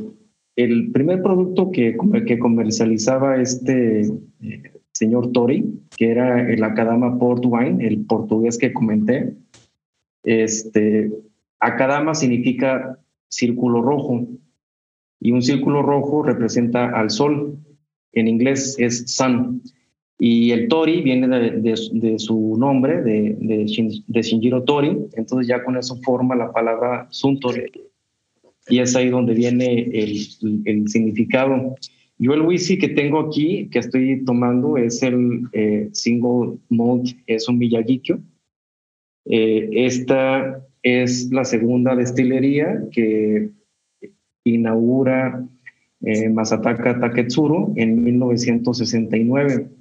[0.55, 4.01] el primer producto que, que comercializaba este
[4.41, 9.35] eh, señor Tori, que era el Akadama Port Wine, el portugués que comenté.
[10.23, 11.11] Este,
[11.59, 12.99] Akadama significa
[13.29, 14.27] círculo rojo
[15.19, 17.59] y un círculo rojo representa al sol.
[18.13, 19.61] En inglés es sun.
[20.19, 26.35] Y el Tori viene de, su nombre, de, Shinjiro Tori, entonces ya con eso forma
[26.35, 27.71] la palabra Suntory.
[28.69, 30.17] Y es ahí donde viene el,
[30.65, 31.75] el, significado.
[32.17, 37.47] Yo el whisky que tengo aquí, que estoy tomando, es el eh, Single Malt, es
[37.47, 38.19] un Miyagikyo.
[39.25, 43.49] Eh, esta es la segunda destilería que
[44.43, 45.45] inaugura
[46.01, 49.76] eh, Masataka Taketsuru en 1969.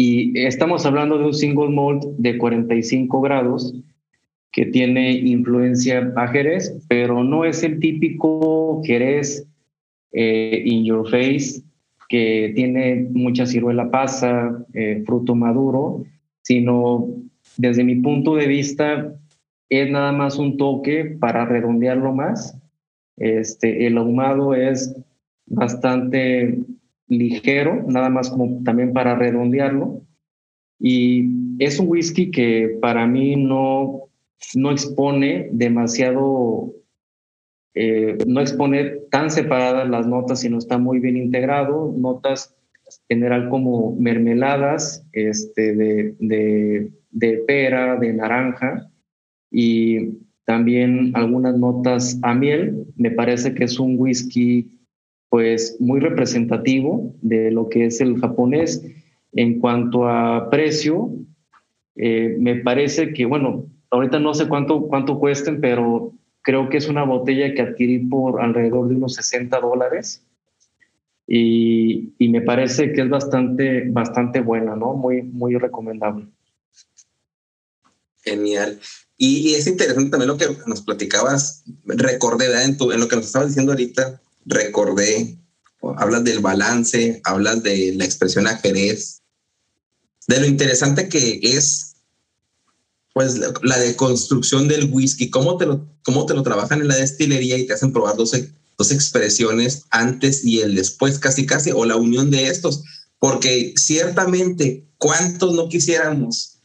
[0.00, 3.74] Y estamos hablando de un single malt de 45 grados
[4.52, 9.44] que tiene influencia a Jerez, pero no es el típico Jerez
[10.12, 11.64] eh, in your face
[12.08, 16.04] que tiene mucha ciruela pasa, eh, fruto maduro,
[16.42, 17.08] sino
[17.56, 19.12] desde mi punto de vista
[19.68, 22.56] es nada más un toque para redondearlo más.
[23.16, 24.94] Este, el ahumado es
[25.46, 26.60] bastante
[27.08, 30.02] ligero, nada más como también para redondearlo.
[30.78, 31.28] Y
[31.58, 34.08] es un whisky que para mí no,
[34.54, 36.74] no expone demasiado,
[37.74, 41.92] eh, no expone tan separadas las notas, sino está muy bien integrado.
[41.96, 42.54] Notas
[43.08, 48.90] general como mermeladas este, de, de, de pera, de naranja
[49.50, 52.86] y también algunas notas a miel.
[52.96, 54.77] Me parece que es un whisky
[55.28, 58.84] pues muy representativo de lo que es el japonés.
[59.32, 61.10] En cuanto a precio,
[61.96, 66.12] eh, me parece que, bueno, ahorita no sé cuánto, cuánto cuesten, pero
[66.42, 70.24] creo que es una botella que adquirí por alrededor de unos 60 dólares.
[71.26, 74.94] Y, y, me parece que es bastante, bastante buena, ¿no?
[74.94, 76.26] Muy, muy recomendable.
[78.22, 78.80] Genial.
[79.18, 83.48] Y, es interesante también lo que nos platicabas, recordé, En, en lo que nos estabas
[83.48, 85.38] diciendo ahorita, recordé,
[85.96, 89.22] hablas del balance, hablas de la expresión ajedrez,
[90.26, 91.88] de lo interesante que es
[93.14, 97.58] pues la deconstrucción del whisky, cómo te lo, cómo te lo trabajan en la destilería
[97.58, 98.30] y te hacen probar dos,
[98.76, 102.84] dos expresiones antes y el después, casi casi, o la unión de estos,
[103.18, 106.58] porque ciertamente, ¿cuántos no quisiéramos?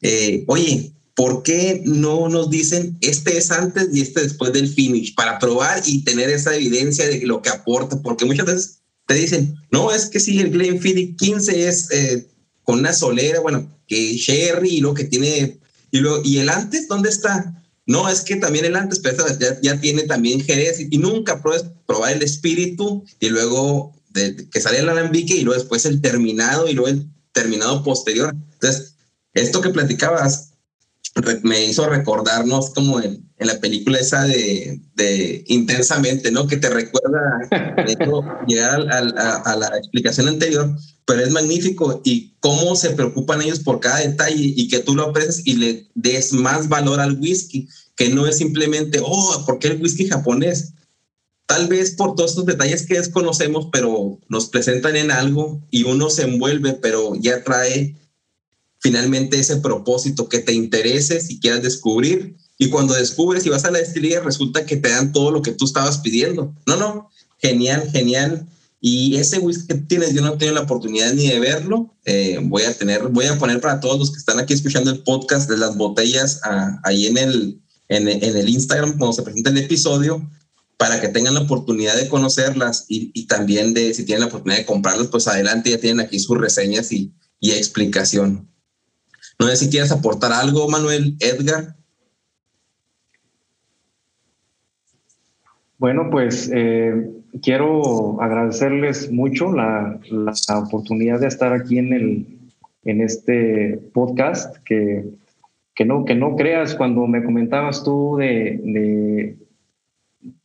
[0.00, 5.14] Eh, oye, ¿por qué no nos dicen este es antes y este después del finish
[5.14, 8.00] para probar y tener esa evidencia de lo que aporta?
[8.00, 12.26] Porque muchas veces te dicen, no, es que si el Glenfiddich 15 es eh,
[12.62, 15.58] con una solera, bueno, que Sherry y lo que tiene,
[15.90, 17.62] y, lo, y el antes, ¿dónde está?
[17.84, 19.22] No, es que también el antes, pero
[19.60, 24.88] ya, tiene también Jerez y, nunca pruebas probar el espíritu y luego que sale el
[24.88, 28.34] alambique y luego después el terminado y luego el terminado posterior.
[28.54, 28.94] Entonces,
[29.34, 30.49] esto que platicabas,
[31.42, 36.46] me hizo recordarnos como en, en la película esa de, de, Intensamente, ¿no?
[36.46, 37.40] Que te recuerda
[38.46, 44.00] llegar a, la explicación anterior, pero es magnífico y cómo se preocupan ellos por cada
[44.00, 48.26] detalle y que tú lo aprecies y le des más valor al whisky, que no
[48.26, 50.74] es simplemente, oh, ¿por qué el whisky japonés?
[51.46, 56.08] Tal vez por todos estos detalles que desconocemos, pero nos presentan en algo y uno
[56.08, 57.96] se envuelve, pero ya trae
[58.80, 62.36] finalmente ese propósito que te interese si quieras descubrir.
[62.58, 65.52] Y cuando descubres y vas a la destilería, resulta que te dan todo lo que
[65.52, 66.54] tú estabas pidiendo.
[66.66, 68.46] No, no, genial, genial.
[68.82, 71.94] Y ese whisky que tienes, yo no he tenido la oportunidad ni de verlo.
[72.04, 75.02] Eh, voy a tener, voy a poner para todos los que están aquí escuchando el
[75.02, 79.58] podcast de las botellas ah, ahí en el, en, el Instagram cuando se presenta el
[79.58, 80.26] episodio
[80.78, 84.60] para que tengan la oportunidad de conocerlas y, y, también de si tienen la oportunidad
[84.60, 88.48] de comprarlas, pues adelante ya tienen aquí sus reseñas y, y explicación.
[89.40, 91.74] No sé si quieres aportar algo, Manuel, Edgar.
[95.78, 97.10] Bueno, pues eh,
[97.40, 99.98] quiero agradecerles mucho la,
[100.62, 102.26] oportunidad de estar aquí en, el,
[102.84, 105.06] en este podcast, que,
[105.74, 108.60] que, no, que no creas cuando me comentabas tú de,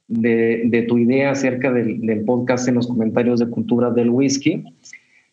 [0.07, 4.63] de, de, tu idea acerca del, del, podcast en los comentarios de Cultura del Whisky.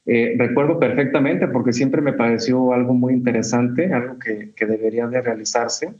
[0.05, 5.20] Eh, recuerdo perfectamente porque siempre me pareció algo muy interesante, algo que, que debería de
[5.20, 5.94] realizarse.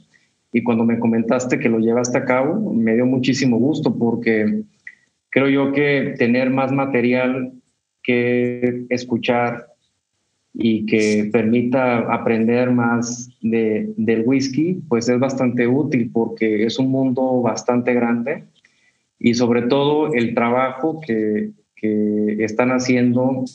[0.51, 4.63] Y cuando me comentaste que lo llevaste a cabo, me dio muchísimo gusto porque
[5.29, 7.53] creo yo que tener más material
[8.03, 9.67] que escuchar
[10.53, 16.91] y que permita aprender más de, del whisky, pues es bastante útil porque es un
[16.91, 18.43] mundo bastante grande
[19.17, 23.45] y sobre todo el trabajo que, que están haciendo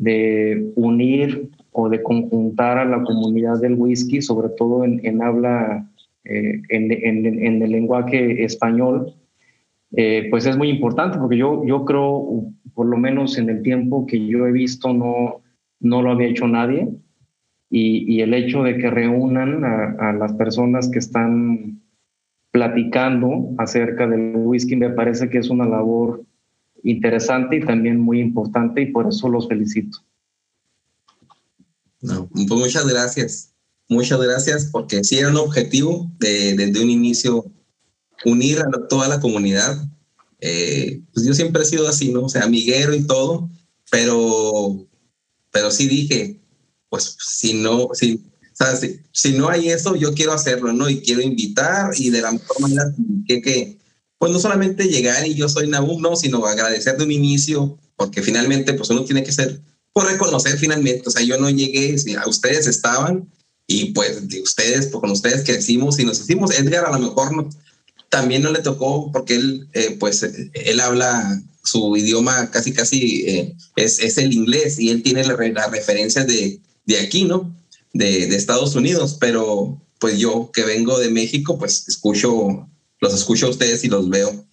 [0.00, 5.86] de unir o de conjuntar a la comunidad del whisky, sobre todo en, en habla,
[6.24, 9.14] eh, en, en, en, el lenguaje español,
[9.92, 14.06] eh, pues es muy importante porque yo, yo creo, por lo menos en el tiempo
[14.06, 15.42] que yo he visto, no,
[15.80, 16.88] no lo había hecho nadie.
[17.68, 21.82] Y, y el hecho de que reúnan a, a, las personas que están
[22.50, 26.24] platicando acerca del whisky me parece que es una labor
[26.84, 29.98] interesante y también muy importante y por eso los felicito.
[32.00, 33.52] No, pues muchas gracias.
[33.88, 37.44] Muchas gracias porque sí era un objetivo de, desde un inicio
[38.24, 39.84] unir a toda la comunidad.
[40.40, 42.22] Eh, pues yo siempre he sido así, ¿no?
[42.24, 43.50] O sea, amiguero y todo,
[43.90, 44.86] pero,
[45.50, 46.40] pero sí dije,
[46.88, 48.22] pues si no, si,
[48.52, 50.88] si, si, no hay eso, yo quiero hacerlo, ¿no?
[50.88, 52.84] Y quiero invitar y de la mejor manera
[53.26, 53.79] que, que
[54.20, 58.74] pues no solamente llegar y yo soy no, sino agradecer de un inicio, porque finalmente
[58.74, 59.62] pues uno tiene que ser,
[59.94, 63.30] por reconocer finalmente, o sea, yo no llegué, a ustedes estaban
[63.66, 67.34] y pues de ustedes, pues con ustedes crecimos y nos hicimos, Edgar a lo mejor
[67.34, 67.48] no,
[68.10, 73.56] también no le tocó porque él, eh, pues, él habla su idioma casi, casi eh,
[73.76, 77.56] es, es, el inglés y él tiene las la referencias de, de aquí, ¿no?
[77.94, 82.68] De, de, Estados Unidos, pero pues yo que vengo de México, pues escucho,
[83.00, 84.44] los escucho a ustedes y los veo.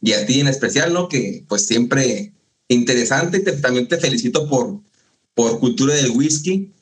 [0.00, 1.08] Y a ti en especial, ¿no?
[1.08, 2.32] Que pues siempre
[2.68, 4.80] interesante, te, también te felicito por,
[5.34, 6.74] por Cultura del Whisky,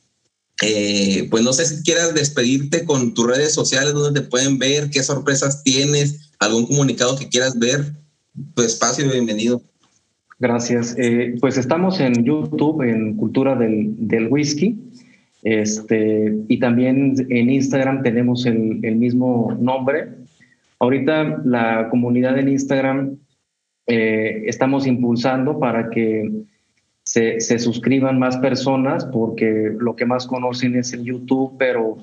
[0.62, 4.90] eh, pues no sé si quieras despedirte con tus redes sociales, donde te pueden ver,
[4.90, 7.94] qué sorpresas tienes, algún comunicado que quieras ver.
[8.54, 9.62] Tu espacio, bienvenido.
[10.38, 10.94] Gracias.
[10.98, 14.78] Eh, pues estamos en YouTube, en Cultura del, del, Whisky.
[15.42, 20.08] Este, y también en Instagram tenemos el, el, mismo nombre.
[20.82, 23.16] Ahorita la comunidad en Instagram
[23.86, 26.28] eh, estamos impulsando para que
[27.04, 31.98] se, suscriban más personas porque lo que más conocen es el YouTube, pero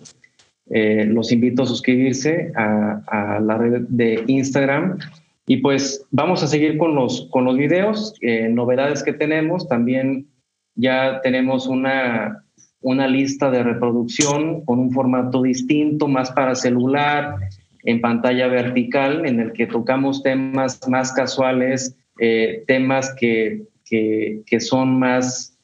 [0.69, 4.97] eh, los invito a suscribirse a, la red de Instagram.
[5.45, 9.67] Y pues vamos a seguir con los, con los videos, eh, novedades que tenemos.
[9.67, 10.27] También
[10.75, 12.45] ya tenemos una,
[12.79, 17.35] una lista de reproducción con un formato distinto, más para celular,
[17.83, 24.99] en pantalla vertical, en el que tocamos temas más casuales, eh, temas que que, son
[24.99, 25.57] más,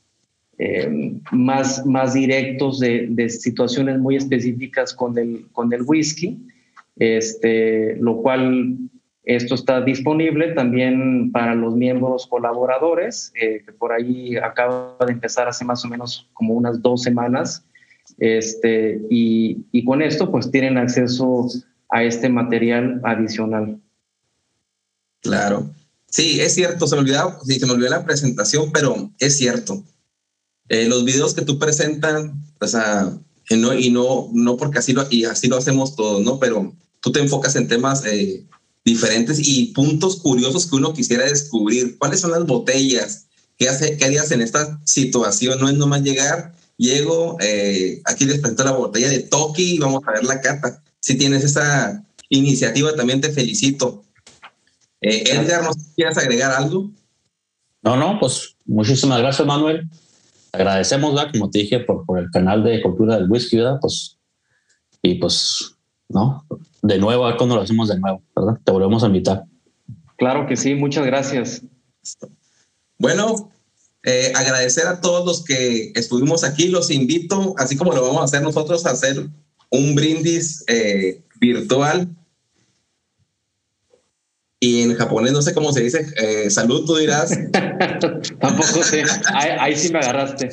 [0.58, 6.40] eh, más, más directos de, de, situaciones muy específicas con el, con el whisky,
[6.98, 8.78] este, lo cual
[9.24, 15.48] esto está disponible también para los miembros colaboradores, eh, que por ahí acaba de empezar
[15.48, 17.66] hace más o menos como unas dos semanas.
[18.20, 21.48] Este, y, y con esto pues tienen acceso
[21.96, 23.80] a este material adicional.
[25.22, 25.74] Claro.
[26.10, 29.82] Sí, es cierto, se me olvidó, sí, se me olvidó la presentación, pero es cierto.
[30.68, 33.14] Eh, los videos que tú presentas, o sea,
[33.50, 36.38] y no, y no, no porque así lo, y así lo hacemos todos, ¿no?
[36.38, 38.44] Pero tú te enfocas en temas eh,
[38.84, 41.98] diferentes y puntos curiosos que uno quisiera descubrir.
[41.98, 43.28] ¿Cuáles son las botellas?
[43.58, 45.62] ¿Qué, hace, qué harías en esta situación?
[45.62, 50.04] No es nomás llegar, llego, eh, aquí les presento la botella de Toki y vamos
[50.06, 50.82] a ver la cata.
[51.06, 54.02] Si tienes esa iniciativa, también te felicito.
[55.02, 56.90] Eh, Edgar, ¿no quieres agregar algo?
[57.84, 59.88] No, no, pues muchísimas gracias, Manuel.
[60.52, 63.78] Agradecemos, como te dije, por, por el canal de Cultura del Whisky, ¿verdad?
[63.80, 64.18] Pues,
[65.04, 65.76] y pues,
[66.10, 66.44] ¿no?
[66.82, 68.60] De nuevo, a ver cuándo lo hacemos de nuevo, ¿verdad?
[68.64, 69.44] Te volvemos a invitar.
[70.18, 71.62] Claro que sí, muchas gracias.
[72.98, 73.52] Bueno,
[74.02, 76.70] eh, agradecer a todos los que estuvimos aquí.
[76.70, 79.30] Los invito, así como lo vamos a hacer nosotros, a hacer
[79.70, 82.10] un brindis eh, virtual
[84.60, 87.30] y en japonés no sé cómo se dice, eh, salud, tú dirás.
[88.40, 89.04] Tampoco sé,
[89.34, 90.50] ahí, sí me agarraste.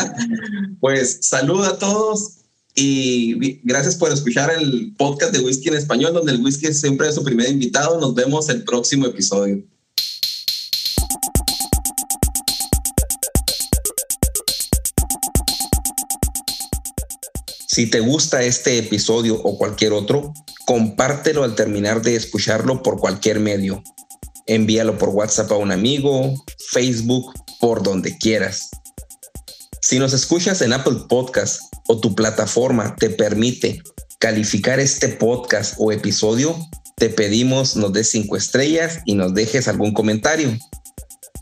[0.80, 2.38] pues salud a todos
[2.74, 7.14] y gracias por escuchar el podcast de Whisky en Español, donde el whisky siempre es
[7.14, 8.00] su primer invitado.
[8.00, 9.62] Nos vemos el próximo episodio.
[17.76, 20.32] Si te gusta este episodio o cualquier otro,
[20.64, 23.82] compártelo al terminar de escucharlo por cualquier medio.
[24.46, 26.32] Envíalo por WhatsApp a un amigo,
[26.70, 28.70] Facebook, por donde quieras.
[29.82, 33.82] Si nos escuchas en Apple Podcast o tu plataforma te permite
[34.20, 36.56] calificar este podcast o episodio,
[36.96, 40.56] te pedimos nos des cinco estrellas y nos dejes algún comentario.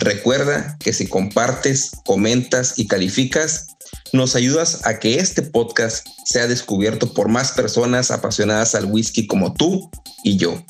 [0.01, 3.69] Recuerda que si compartes, comentas y calificas,
[4.15, 9.55] nos ayudas a que este podcast sea descubierto por más personas apasionadas al whisky como
[9.55, 9.91] tú
[10.23, 10.65] y yo.